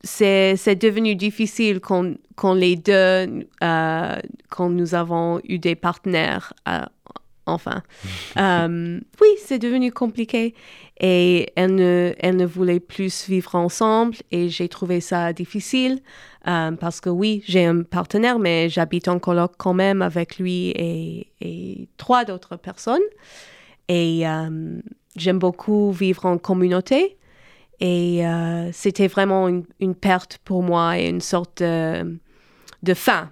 c'est 0.03 0.75
devenu 0.75 1.15
difficile 1.15 1.79
quand, 1.79 2.13
quand 2.35 2.53
les 2.53 2.75
deux, 2.75 3.47
quand 3.59 4.69
nous 4.69 4.95
avons 4.95 5.41
eu 5.43 5.59
des 5.59 5.75
partenaires, 5.75 6.53
euh, 6.67 6.81
enfin. 7.47 7.83
Euh, 8.37 8.99
oui, 9.19 9.27
c'est 9.43 9.57
devenu 9.57 9.91
compliqué 9.91 10.53
et 10.99 11.51
elle 11.55 11.73
ne, 11.73 12.13
elle 12.19 12.35
ne 12.35 12.45
voulait 12.45 12.79
plus 12.79 13.27
vivre 13.27 13.55
ensemble 13.55 14.15
et 14.31 14.49
j'ai 14.49 14.69
trouvé 14.69 15.01
ça 15.01 15.33
difficile 15.33 16.01
euh, 16.47 16.71
parce 16.73 17.01
que 17.01 17.09
oui, 17.09 17.43
j'ai 17.47 17.65
un 17.65 17.81
partenaire, 17.81 18.37
mais 18.37 18.69
j'habite 18.69 19.07
en 19.07 19.17
coloc 19.17 19.53
quand 19.57 19.73
même 19.73 20.03
avec 20.03 20.37
lui 20.37 20.69
et, 20.69 21.87
trois 21.97 22.25
d'autres 22.25 22.57
personnes. 22.57 23.01
Et 23.87 24.27
euh, 24.27 24.79
j'aime 25.15 25.39
beaucoup 25.39 25.91
vivre 25.91 26.25
en 26.25 26.37
communauté. 26.37 27.17
Et 27.79 28.23
c'était 28.71 29.07
vraiment 29.07 29.47
une, 29.47 29.95
perte 29.95 30.39
pour 30.43 30.63
moi 30.63 30.99
et 30.99 31.07
une 31.07 31.21
sorte 31.21 31.63
de, 31.63 32.93
fin. 32.93 33.31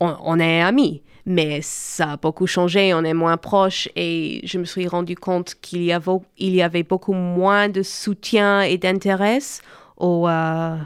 On 0.00 0.40
est 0.40 0.62
amis, 0.62 1.02
mais 1.26 1.60
ça 1.62 2.12
a 2.12 2.16
beaucoup 2.16 2.46
changé, 2.46 2.92
on 2.94 3.04
est 3.04 3.14
moins 3.14 3.36
proches 3.36 3.88
et 3.96 4.40
je 4.44 4.58
me 4.58 4.64
suis 4.64 4.88
rendu 4.88 5.14
compte 5.16 5.54
qu'il 5.60 5.82
y, 5.84 5.92
avait- 5.92 6.10
il 6.38 6.54
y 6.54 6.62
avait 6.62 6.82
beaucoup 6.82 7.12
moins 7.14 7.68
de 7.68 7.82
soutien 7.82 8.62
et 8.62 8.78
d'intérêt 8.78 9.38
aux... 9.96 10.28
euh, 10.28 10.76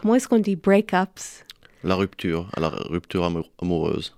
comment 0.00 0.14
est-ce 0.14 0.28
qu'on 0.28 0.38
dit 0.38 0.56
breakups? 0.56 1.44
La 1.84 1.96
rupture, 1.96 2.48
à 2.56 2.60
la 2.60 2.68
rupture 2.68 3.24
amour- 3.24 3.50
amoureuse. 3.60 4.14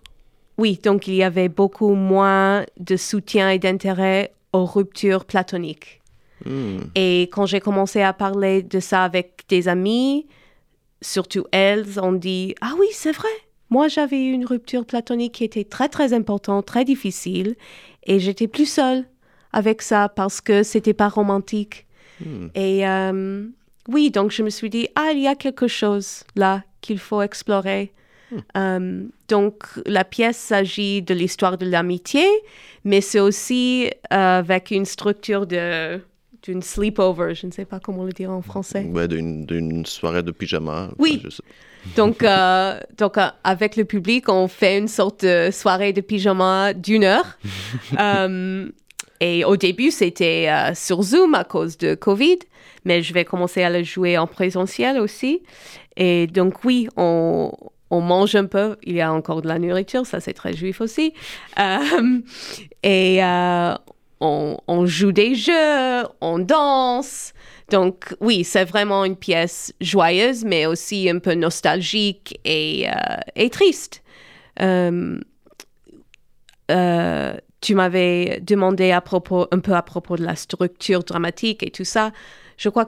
Oui, 0.59 0.79
donc 0.83 1.09
il 1.09 1.15
y 1.15 1.23
avait 1.23 1.49
beaucoup 1.49 1.95
moins 1.95 2.65
de 2.79 2.97
soutien 2.97 3.51
et 3.51 3.59
d'intérêt 3.59 4.33
aux 4.53 4.67
ruptures 4.67 5.25
platoniques. 5.25 6.01
Hmm. 6.45 6.79
Et 6.95 7.23
quand 7.33 7.47
j'ai 7.47 7.61
commencé 7.61 8.03
à 8.03 8.13
parler 8.13 8.63
de 8.63 8.81
ça 8.81 9.03
avec 9.05 9.45
des 9.49 9.67
amis, 9.67 10.27
surtout 11.01 11.47
elles, 11.53 11.99
ont 12.01 12.13
dit 12.13 12.55
Ah 12.61 12.75
oui, 12.79 12.87
c'est 12.93 13.13
vrai. 13.13 13.29
Moi, 13.75 13.89
j'avais 13.89 14.21
eu 14.25 14.31
une 14.33 14.47
rupture 14.47 14.85
platonique 14.87 15.33
qui 15.33 15.45
était 15.45 15.65
très, 15.65 15.89
très 15.89 16.13
importante, 16.13 16.65
très 16.65 16.85
difficile. 16.85 17.57
Et 18.05 18.21
j'étais 18.21 18.47
plus 18.47 18.67
seule 18.71 19.05
avec 19.53 19.83
ça 19.83 20.09
parce 20.09 20.41
que 20.41 20.63
c'était 20.63 20.95
pas 20.95 21.09
romantique. 21.09 21.87
Hmm. 22.25 22.47
Et 22.55 22.87
euh, 22.87 23.47
oui, 23.89 24.13
donc 24.13 24.31
je 24.31 24.43
me 24.45 24.51
suis 24.51 24.71
dit 24.71 24.87
Ah, 24.95 25.11
il 25.13 25.19
y 25.19 25.27
a 25.27 25.35
quelque 25.35 25.67
chose 25.67 26.23
là 26.37 26.63
qu'il 26.83 27.01
faut 27.01 27.21
explorer. 27.21 27.93
Euh, 28.57 29.05
donc, 29.29 29.55
la 29.87 30.05
pièce 30.05 30.37
s'agit 30.37 31.03
de 31.03 31.15
l'histoire 31.15 31.59
de 31.59 31.67
l'amitié, 31.67 32.27
mais 32.85 33.01
c'est 33.01 33.21
aussi 33.21 33.91
euh, 34.13 34.39
avec 34.39 34.71
une 34.71 34.85
structure 34.85 35.47
de 35.49 36.01
d'une 36.45 36.63
sleepover, 36.63 37.35
je 37.35 37.47
ne 37.47 37.53
sais 37.53 37.65
pas 37.65 37.81
comment 37.81 38.05
le 38.05 38.13
dire 38.13 38.31
en 38.31 38.43
français. 38.43 38.85
Ouais, 38.93 39.09
d'une, 39.09 39.47
d'une 39.47 39.87
soirée 39.87 40.23
de 40.23 40.31
pyjama. 40.31 40.91
Oui. 40.99 41.21
Je 41.25 41.31
sais- 41.31 41.43
Donc, 41.97 42.23
euh, 42.23 42.79
donc 42.99 43.19
euh, 43.19 43.29
avec 43.45 43.77
le 43.77 43.85
public, 43.85 44.29
on 44.29 44.49
fait 44.49 44.79
une 44.79 44.89
sorte 44.89 45.25
de 45.25 45.51
soirée 45.51 45.93
de 45.93 46.01
pyjama 46.01 46.73
d'une 46.75 47.05
heure. 47.05 47.39
Euh, 47.99 48.69
et 49.21 49.45
au 49.45 49.57
début, 49.57 49.91
c'était 49.91 50.49
euh, 50.49 50.75
sur 50.75 51.03
Zoom 51.03 51.35
à 51.35 51.45
cause 51.45 51.79
de 51.79 51.95
Covid, 51.95 52.39
mais 52.85 53.03
je 53.03 53.15
vais 53.15 53.25
commencer 53.25 53.63
à 53.63 53.71
le 53.71 53.83
jouer 53.83 54.19
en 54.19 54.27
présentiel 54.27 54.99
aussi. 54.99 55.43
Et 55.97 56.27
donc 56.27 56.65
oui, 56.65 56.89
on, 56.97 57.53
on 57.91 58.01
mange 58.01 58.35
un 58.35 58.47
peu. 58.47 58.77
Il 58.83 58.95
y 58.95 59.01
a 59.01 59.13
encore 59.13 59.43
de 59.43 59.49
la 59.49 59.59
nourriture, 59.59 60.07
ça 60.07 60.21
c'est 60.21 60.33
très 60.33 60.55
juif 60.55 60.81
aussi. 60.81 61.15
Et 62.83 63.21
on, 64.21 64.57
on 64.67 64.87
joue 64.87 65.13
des 65.13 65.35
jeux, 65.35 66.05
on 66.21 66.39
danse. 66.39 67.33
Donc 67.71 68.15
oui, 68.21 68.45
c'est 68.45 68.65
vraiment 68.65 69.05
une 69.05 69.17
pièce 69.17 69.73
joyeuse, 69.81 70.45
mais 70.45 70.67
aussi 70.67 71.09
un 71.09 71.19
peu 71.19 71.35
nostalgique 71.35 72.39
et, 72.45 72.89
euh, 72.89 73.49
triste. 73.49 74.03
Euh, 74.61 75.19
euh, 76.71 77.35
tu 77.61 77.75
m'avais 77.75 78.41
demandé 78.43 78.91
à 78.91 79.01
propos, 79.01 79.47
un 79.51 79.61
peu 79.61 79.73
à 79.73 79.83
propos 79.83 80.17
de 80.17 80.25
la 80.25 80.37
structure 80.37 81.03
dramatique 81.03 81.63
et 81.63 81.71
tout 81.71 81.85
ça. 81.85 82.13
Je 82.59 82.69
crois 82.69 82.87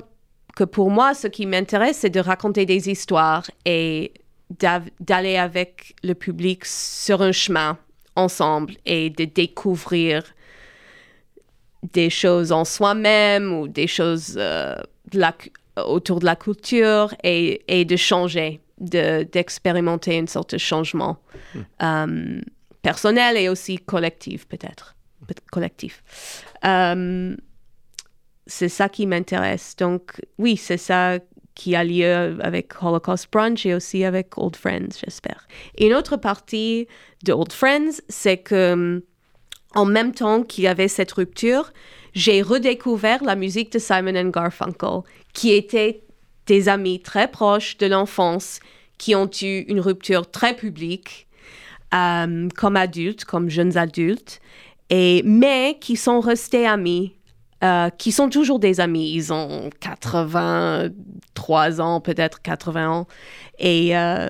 que 0.54 0.64
pour 0.64 0.90
moi, 0.90 1.14
ce 1.14 1.26
qui 1.26 1.46
m'intéresse, 1.46 1.98
c'est 1.98 2.10
de 2.10 2.20
raconter 2.20 2.66
des 2.66 2.90
histoires 2.90 3.44
et 3.64 4.12
d'aller 5.00 5.36
avec 5.36 5.94
le 6.04 6.14
public 6.14 6.64
sur 6.64 7.22
un 7.22 7.32
chemin 7.32 7.78
ensemble 8.14 8.74
et 8.84 9.10
de 9.10 9.24
découvrir 9.24 10.22
des 11.92 12.10
choses 12.10 12.52
en 12.52 12.64
soi-même 12.64 13.52
ou 13.52 13.68
des 13.68 13.86
choses 13.86 14.34
euh, 14.38 14.74
de 15.12 15.18
la 15.18 15.32
cu- 15.32 15.50
autour 15.84 16.20
de 16.20 16.24
la 16.24 16.36
culture 16.36 17.14
et, 17.22 17.62
et 17.68 17.84
de 17.84 17.96
changer, 17.96 18.60
de- 18.80 19.24
d'expérimenter 19.24 20.16
une 20.16 20.26
sorte 20.28 20.52
de 20.54 20.58
changement 20.58 21.18
euh, 21.82 22.40
personnel 22.82 23.36
et 23.36 23.48
aussi 23.48 23.78
collectif 23.78 24.46
peut-être, 24.48 24.94
Peut- 25.26 25.34
collectif. 25.52 26.02
Euh, 26.64 27.36
c'est 28.46 28.68
ça 28.68 28.88
qui 28.88 29.06
m'intéresse. 29.06 29.74
Donc 29.76 30.20
oui, 30.38 30.56
c'est 30.56 30.76
ça 30.78 31.18
qui 31.54 31.74
a 31.74 31.82
lieu 31.84 32.36
avec 32.42 32.82
Holocaust 32.82 33.28
Brunch 33.32 33.64
et 33.66 33.74
aussi 33.74 34.04
avec 34.04 34.36
Old 34.38 34.56
Friends, 34.56 34.98
j'espère. 35.02 35.48
Une 35.78 35.94
autre 35.94 36.16
partie 36.16 36.86
de 37.24 37.32
Old 37.32 37.52
Friends, 37.52 38.00
c'est 38.08 38.36
que 38.38 39.02
en 39.76 39.84
même 39.84 40.12
temps 40.12 40.42
qu'il 40.42 40.64
y 40.64 40.66
avait 40.66 40.88
cette 40.88 41.12
rupture, 41.12 41.72
j'ai 42.14 42.42
redécouvert 42.42 43.22
la 43.22 43.36
musique 43.36 43.70
de 43.72 43.78
Simon 43.78 44.16
and 44.16 44.30
Garfunkel, 44.30 45.02
qui 45.34 45.52
étaient 45.52 46.02
des 46.46 46.68
amis 46.68 47.00
très 47.00 47.30
proches 47.30 47.76
de 47.76 47.86
l'enfance, 47.86 48.58
qui 48.98 49.14
ont 49.14 49.30
eu 49.42 49.60
une 49.68 49.80
rupture 49.80 50.30
très 50.30 50.56
publique, 50.56 51.28
euh, 51.94 52.48
comme 52.56 52.76
adultes, 52.76 53.26
comme 53.26 53.50
jeunes 53.50 53.76
adultes, 53.76 54.40
et, 54.88 55.22
mais 55.24 55.76
qui 55.80 55.96
sont 55.96 56.20
restés 56.20 56.66
amis, 56.66 57.12
euh, 57.62 57.90
qui 57.90 58.12
sont 58.12 58.30
toujours 58.30 58.58
des 58.58 58.80
amis. 58.80 59.12
Ils 59.12 59.32
ont 59.32 59.68
83 59.80 61.80
ans, 61.80 62.00
peut-être 62.00 62.40
80 62.40 62.90
ans. 62.90 63.06
Et 63.58 63.96
euh, 63.96 64.28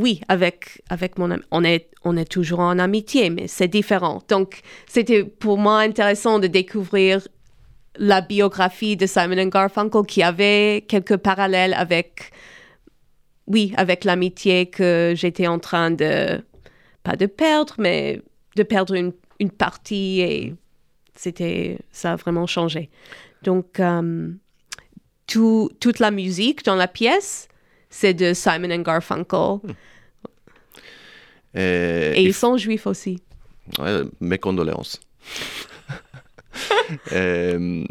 oui, 0.00 0.20
avec, 0.28 0.82
avec 0.88 1.18
mon 1.18 1.30
ami, 1.30 1.42
on 1.50 1.62
est, 1.62 1.90
on 2.04 2.16
est 2.16 2.24
toujours 2.24 2.60
en 2.60 2.78
amitié, 2.78 3.28
mais 3.28 3.46
c'est 3.46 3.68
différent. 3.68 4.22
Donc, 4.28 4.60
c'était 4.86 5.24
pour 5.24 5.58
moi 5.58 5.80
intéressant 5.80 6.38
de 6.38 6.46
découvrir 6.46 7.26
la 7.96 8.20
biographie 8.22 8.96
de 8.96 9.06
Simon 9.06 9.46
Garfunkel 9.46 10.06
qui 10.06 10.22
avait 10.22 10.84
quelques 10.88 11.18
parallèles 11.18 11.74
avec, 11.74 12.32
oui, 13.46 13.74
avec 13.76 14.04
l'amitié 14.04 14.66
que 14.66 15.12
j'étais 15.14 15.46
en 15.46 15.58
train 15.58 15.90
de, 15.90 16.42
pas 17.02 17.16
de 17.16 17.26
perdre, 17.26 17.74
mais 17.78 18.22
de 18.56 18.62
perdre 18.62 18.94
une, 18.94 19.12
une 19.38 19.50
partie 19.50 20.20
et 20.20 20.54
c'était, 21.14 21.78
ça 21.92 22.12
a 22.12 22.16
vraiment 22.16 22.46
changé. 22.46 22.88
Donc, 23.42 23.80
euh, 23.80 24.30
tout, 25.26 25.70
toute 25.78 25.98
la 25.98 26.10
musique 26.10 26.64
dans 26.64 26.76
la 26.76 26.88
pièce, 26.88 27.48
c'est 27.90 28.14
de 28.14 28.32
Simon 28.32 28.70
and 28.70 28.82
Garfunkel. 28.82 29.58
Et, 31.54 32.12
Et 32.14 32.20
il 32.20 32.28
ils 32.28 32.34
sont 32.34 32.56
juifs 32.56 32.86
aussi. 32.86 33.20
Ouais, 33.78 34.02
mes 34.20 34.38
condoléances. 34.38 35.00
Euh, 37.12 37.84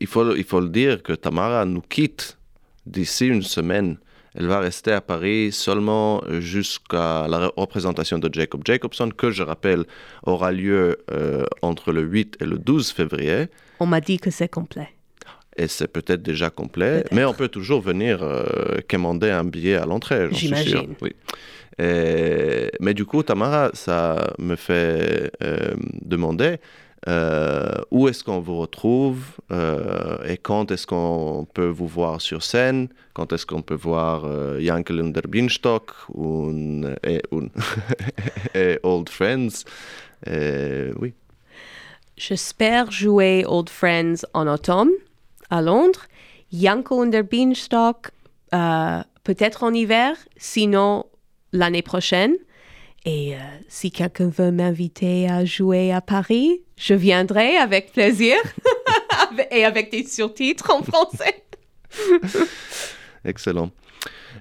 il, 0.00 0.06
faut, 0.06 0.36
il 0.36 0.44
faut 0.44 0.60
le 0.60 0.68
dire 0.68 1.02
que 1.02 1.12
Tamara 1.12 1.64
nous 1.64 1.80
quitte 1.80 2.38
d'ici 2.86 3.26
une 3.26 3.42
semaine. 3.42 3.98
Elle 4.36 4.46
va 4.46 4.60
rester 4.60 4.92
à 4.92 5.00
Paris 5.00 5.50
seulement 5.50 6.22
jusqu'à 6.38 7.26
la 7.28 7.50
représentation 7.56 8.18
de 8.20 8.32
Jacob 8.32 8.62
Jacobson, 8.64 9.10
que 9.10 9.32
je 9.32 9.42
rappelle 9.42 9.84
aura 10.22 10.52
lieu 10.52 10.98
euh, 11.10 11.44
entre 11.62 11.90
le 11.92 12.02
8 12.02 12.36
et 12.40 12.44
le 12.44 12.58
12 12.58 12.92
février. 12.92 13.48
On 13.80 13.86
m'a 13.86 14.00
dit 14.00 14.18
que 14.18 14.30
c'est 14.30 14.48
complet. 14.48 14.93
Et 15.56 15.68
c'est 15.68 15.88
peut-être 15.88 16.22
déjà 16.22 16.50
complet, 16.50 17.04
mais 17.12 17.24
on 17.24 17.32
peut 17.32 17.48
toujours 17.48 17.80
venir 17.80 18.22
euh, 18.22 18.44
commander 18.90 19.30
un 19.30 19.44
billet 19.44 19.76
à 19.76 19.86
l'entrée, 19.86 20.26
j'en 20.30 20.36
suis 20.36 20.48
sûr. 20.48 20.56
J'imagine. 20.56 20.94
Oui. 21.00 21.12
Et- 21.78 22.70
mais 22.80 22.94
du 22.94 23.04
coup, 23.04 23.22
Tamara, 23.22 23.70
ça 23.72 24.34
me 24.38 24.56
fait 24.56 25.30
euh, 25.42 25.74
demander 26.02 26.58
euh, 27.06 27.68
où 27.90 28.08
est-ce 28.08 28.24
qu'on 28.24 28.40
vous 28.40 28.58
retrouve 28.58 29.20
euh, 29.52 30.16
et 30.26 30.38
quand 30.38 30.70
est-ce 30.70 30.86
qu'on 30.86 31.46
peut 31.52 31.66
vous 31.68 31.86
voir 31.86 32.20
sur 32.20 32.42
scène, 32.42 32.88
quand 33.12 33.32
est-ce 33.32 33.44
qu'on 33.46 33.62
peut 33.62 33.74
voir 33.74 34.24
euh, 34.24 34.58
Jankel 34.60 35.00
und 35.00 35.12
der 35.12 35.24
Bienstock 35.28 35.92
und, 36.14 36.96
et, 37.04 38.78
Old 38.82 39.08
Friends? 39.08 39.64
Et 40.26 40.90
oui. 40.98 41.12
J'espère 42.16 42.90
jouer 42.90 43.44
Old 43.46 43.68
Friends 43.68 44.24
en 44.32 44.46
automne 44.46 44.90
à 45.50 45.62
Londres. 45.62 46.06
Janko 46.52 47.00
und 47.00 47.10
der 47.10 47.24
Beanstalk 47.24 48.12
euh, 48.54 49.02
peut-être 49.24 49.64
en 49.64 49.74
hiver, 49.74 50.16
sinon 50.36 51.06
l'année 51.52 51.82
prochaine. 51.82 52.34
Et 53.04 53.34
euh, 53.34 53.38
si 53.68 53.90
quelqu'un 53.90 54.28
veut 54.28 54.50
m'inviter 54.50 55.28
à 55.28 55.44
jouer 55.44 55.92
à 55.92 56.00
Paris, 56.00 56.62
je 56.76 56.94
viendrai 56.94 57.56
avec 57.56 57.92
plaisir 57.92 58.36
et 59.50 59.64
avec 59.64 59.90
des 59.90 60.06
surtitres 60.06 60.70
en 60.70 60.82
français. 60.82 61.44
Excellent. 63.24 63.70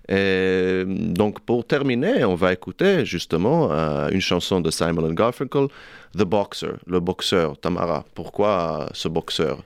Donc, 0.09 1.39
pour 1.41 1.65
terminer, 1.65 2.25
on 2.25 2.35
va 2.35 2.51
écouter 2.51 3.05
justement 3.05 3.71
euh, 3.71 4.09
une 4.09 4.21
chanson 4.21 4.59
de 4.59 4.69
Simon 4.69 5.09
Garfunkel, 5.13 5.67
The 6.17 6.23
Boxer, 6.23 6.73
le 6.85 6.99
boxeur, 6.99 7.57
Tamara. 7.57 8.05
Pourquoi 8.13 8.89
ce 8.93 9.07
boxeur? 9.07 9.63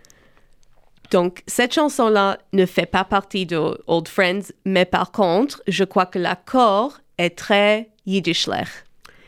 Donc, 1.11 1.41
cette 1.47 1.73
chanson-là 1.73 2.37
ne 2.53 2.65
fait 2.65 2.85
pas 2.85 3.03
partie 3.03 3.45
de 3.45 3.57
Old 3.87 4.07
Friends, 4.07 4.51
mais 4.65 4.85
par 4.85 5.11
contre, 5.11 5.61
je 5.67 5.83
crois 5.83 6.05
que 6.05 6.19
l'accord 6.19 6.99
est 7.17 7.37
très 7.37 7.89
yiddishlech. 8.05 8.67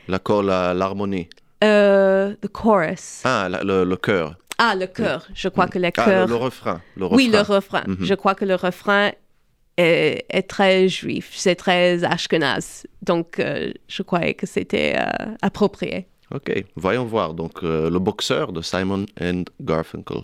L'accord, 0.07 0.43
la- 0.43 0.73
l'harmonie. 0.73 1.29
Euh, 1.63 2.35
the 2.41 2.47
chorus. 2.47 3.21
Ah, 3.23 3.47
la- 3.49 3.63
le, 3.63 3.83
le 3.83 3.95
chœur. 3.97 4.35
Ah, 4.57 4.75
le 4.75 4.87
chœur. 4.87 5.25
Je 5.33 5.47
crois 5.47 5.67
que 5.67 5.79
le 5.79 5.85
Ah, 5.87 6.05
le, 6.05 6.05
chœur. 6.11 6.27
le 6.27 6.35
refrain. 6.35 6.81
Le 6.97 7.05
oui, 7.13 7.27
le 7.27 7.39
refrain. 7.39 7.55
refrain. 7.55 7.83
Mhm. 7.87 7.97
Je 8.05 8.13
crois 8.13 8.35
que 8.35 8.43
le 8.45 8.55
refrain 8.55 9.11
est, 9.77 10.25
est 10.29 10.43
très 10.49 10.89
juif. 10.89 11.31
C'est 11.35 11.55
très 11.55 12.03
ashkenaz. 12.03 12.85
Donc, 13.01 13.39
euh, 13.39 13.71
je 13.87 14.03
croyais 14.03 14.33
que 14.33 14.45
c'était 14.45 14.95
euh, 14.97 15.35
approprié. 15.41 16.07
Ok, 16.35 16.63
voyons 16.75 17.05
voir. 17.05 17.33
Donc, 17.33 17.63
euh, 17.63 17.89
le 17.89 17.99
boxeur 17.99 18.51
de 18.51 18.61
Simon 18.61 19.05
and 19.21 19.43
Garfunkel. 19.61 20.23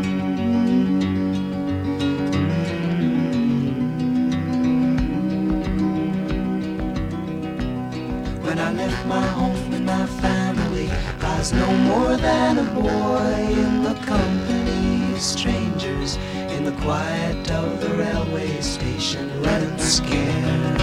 I 8.61 8.71
left 8.73 9.07
my 9.07 9.25
home 9.37 9.73
and 9.73 9.85
my 9.87 10.05
family, 10.05 10.87
I 11.19 11.39
was 11.39 11.51
no 11.51 11.69
more 11.89 12.15
than 12.15 12.59
a 12.59 12.67
boy 12.79 13.35
in 13.63 13.83
the 13.83 13.95
company 14.05 15.13
of 15.13 15.19
strangers 15.19 16.17
in 16.55 16.65
the 16.65 16.71
quiet 16.83 17.49
of 17.49 17.81
the 17.81 17.89
railway 17.95 18.61
station, 18.61 19.25
running 19.41 19.79
scared. 19.79 20.79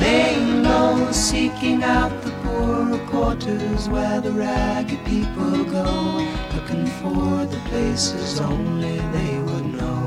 Laying 0.00 0.64
low, 0.64 1.12
seeking 1.12 1.84
out 1.84 2.20
the 2.22 2.32
poorer 2.42 2.98
quarters 3.06 3.88
where 3.88 4.20
the 4.20 4.32
ragged 4.32 5.04
people 5.06 5.64
go, 5.64 5.88
looking 6.52 6.86
for 7.00 7.46
the 7.46 7.60
places 7.70 8.40
only 8.40 8.98
they 9.16 9.38
would 9.38 9.66
know. 9.74 10.06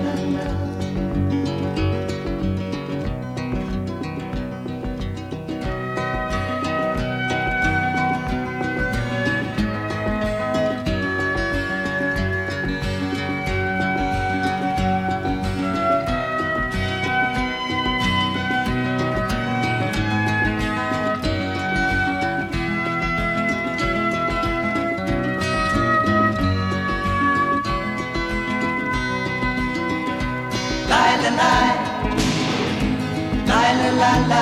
And 34.03 34.33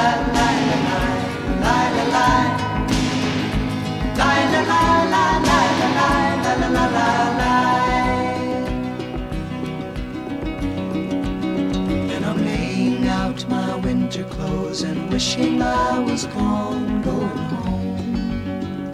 I'm 12.25 12.45
laying 12.45 13.07
out 13.07 13.49
my 13.49 13.75
winter 13.75 14.23
clothes 14.23 14.83
and 14.83 15.11
wishing 15.11 15.61
I 15.61 15.99
was 15.99 16.25
gone, 16.27 17.01
going 17.01 17.27
home. 17.27 18.91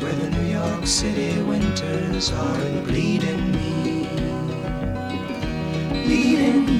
Where 0.00 0.12
the 0.14 0.30
New 0.30 0.48
York 0.50 0.84
City 0.84 1.40
winters 1.42 2.32
are 2.32 2.82
bleeding 2.82 3.52
me, 3.52 4.08
bleeding 6.04 6.66
me, 6.66 6.79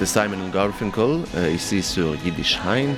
C'était 0.00 0.12
Simon 0.12 0.48
Garfinkel, 0.48 1.20
euh, 1.36 1.50
ici 1.54 1.82
sur 1.82 2.14
Yiddish 2.24 2.58
Heint. 2.66 2.94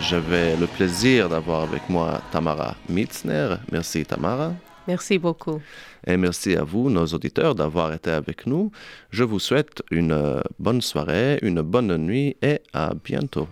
J'avais 0.00 0.56
le 0.56 0.66
plaisir 0.66 1.28
d'avoir 1.28 1.64
avec 1.64 1.86
moi 1.90 2.22
Tamara 2.32 2.74
Mitzner. 2.88 3.56
Merci 3.70 4.06
Tamara. 4.06 4.54
Merci 4.88 5.18
beaucoup. 5.18 5.60
Et 6.06 6.16
merci 6.16 6.56
à 6.56 6.64
vous, 6.64 6.88
nos 6.88 7.04
auditeurs, 7.04 7.54
d'avoir 7.54 7.92
été 7.92 8.10
avec 8.10 8.46
nous. 8.46 8.70
Je 9.10 9.22
vous 9.22 9.38
souhaite 9.38 9.82
une 9.90 10.12
euh, 10.12 10.40
bonne 10.58 10.80
soirée, 10.80 11.38
une 11.42 11.60
bonne 11.60 11.94
nuit 11.98 12.38
et 12.40 12.60
à 12.72 12.94
bientôt. 13.04 13.48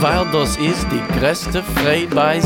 Weil 0.00 0.26
das 0.32 0.56
ist 0.56 0.86
die 0.90 1.02
größte 1.18 1.62
Freude 1.62 2.14
bei. 2.14 2.40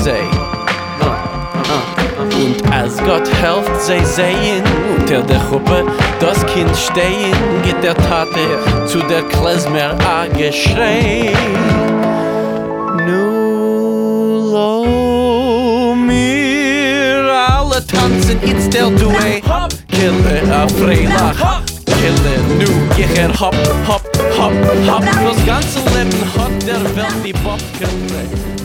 Und 2.18 2.72
als 2.72 2.96
Gott 2.98 3.28
helft 3.42 3.80
sie 3.80 4.04
sehen, 4.04 4.62
unter 4.98 5.22
der 5.22 5.38
Gruppe 5.38 5.84
das 6.20 6.44
Kind 6.46 6.76
stehen, 6.76 7.34
geht 7.64 7.82
der 7.82 7.94
Tate 7.94 8.86
zu 8.86 8.98
der 9.00 9.22
Klezmer 9.22 9.96
a 10.04 10.26
geschrei. 10.26 11.32
Nu 13.06 14.50
lo 14.52 15.94
mir 15.94 17.30
alle 17.48 17.84
tanzen, 17.86 18.38
it's 18.42 18.68
der 18.68 18.90
Duet. 18.90 19.42
Kille 19.90 20.42
a 20.52 20.66
Freilach. 20.68 21.62
Kille, 21.86 22.36
nu 22.58 22.66
geh 22.96 23.20
er 23.20 23.32
hopp, 23.40 23.56
hopp, 23.86 24.02
hopp, 24.38 24.52
hopp. 24.88 25.04
Das 25.04 25.46
ganze 25.46 25.78
Leben 25.94 26.22
hat 26.36 26.66
der 26.66 26.82
Welt 26.96 27.24
die 27.24 27.32
Bob 27.32 27.60
gekriegt. 27.78 28.57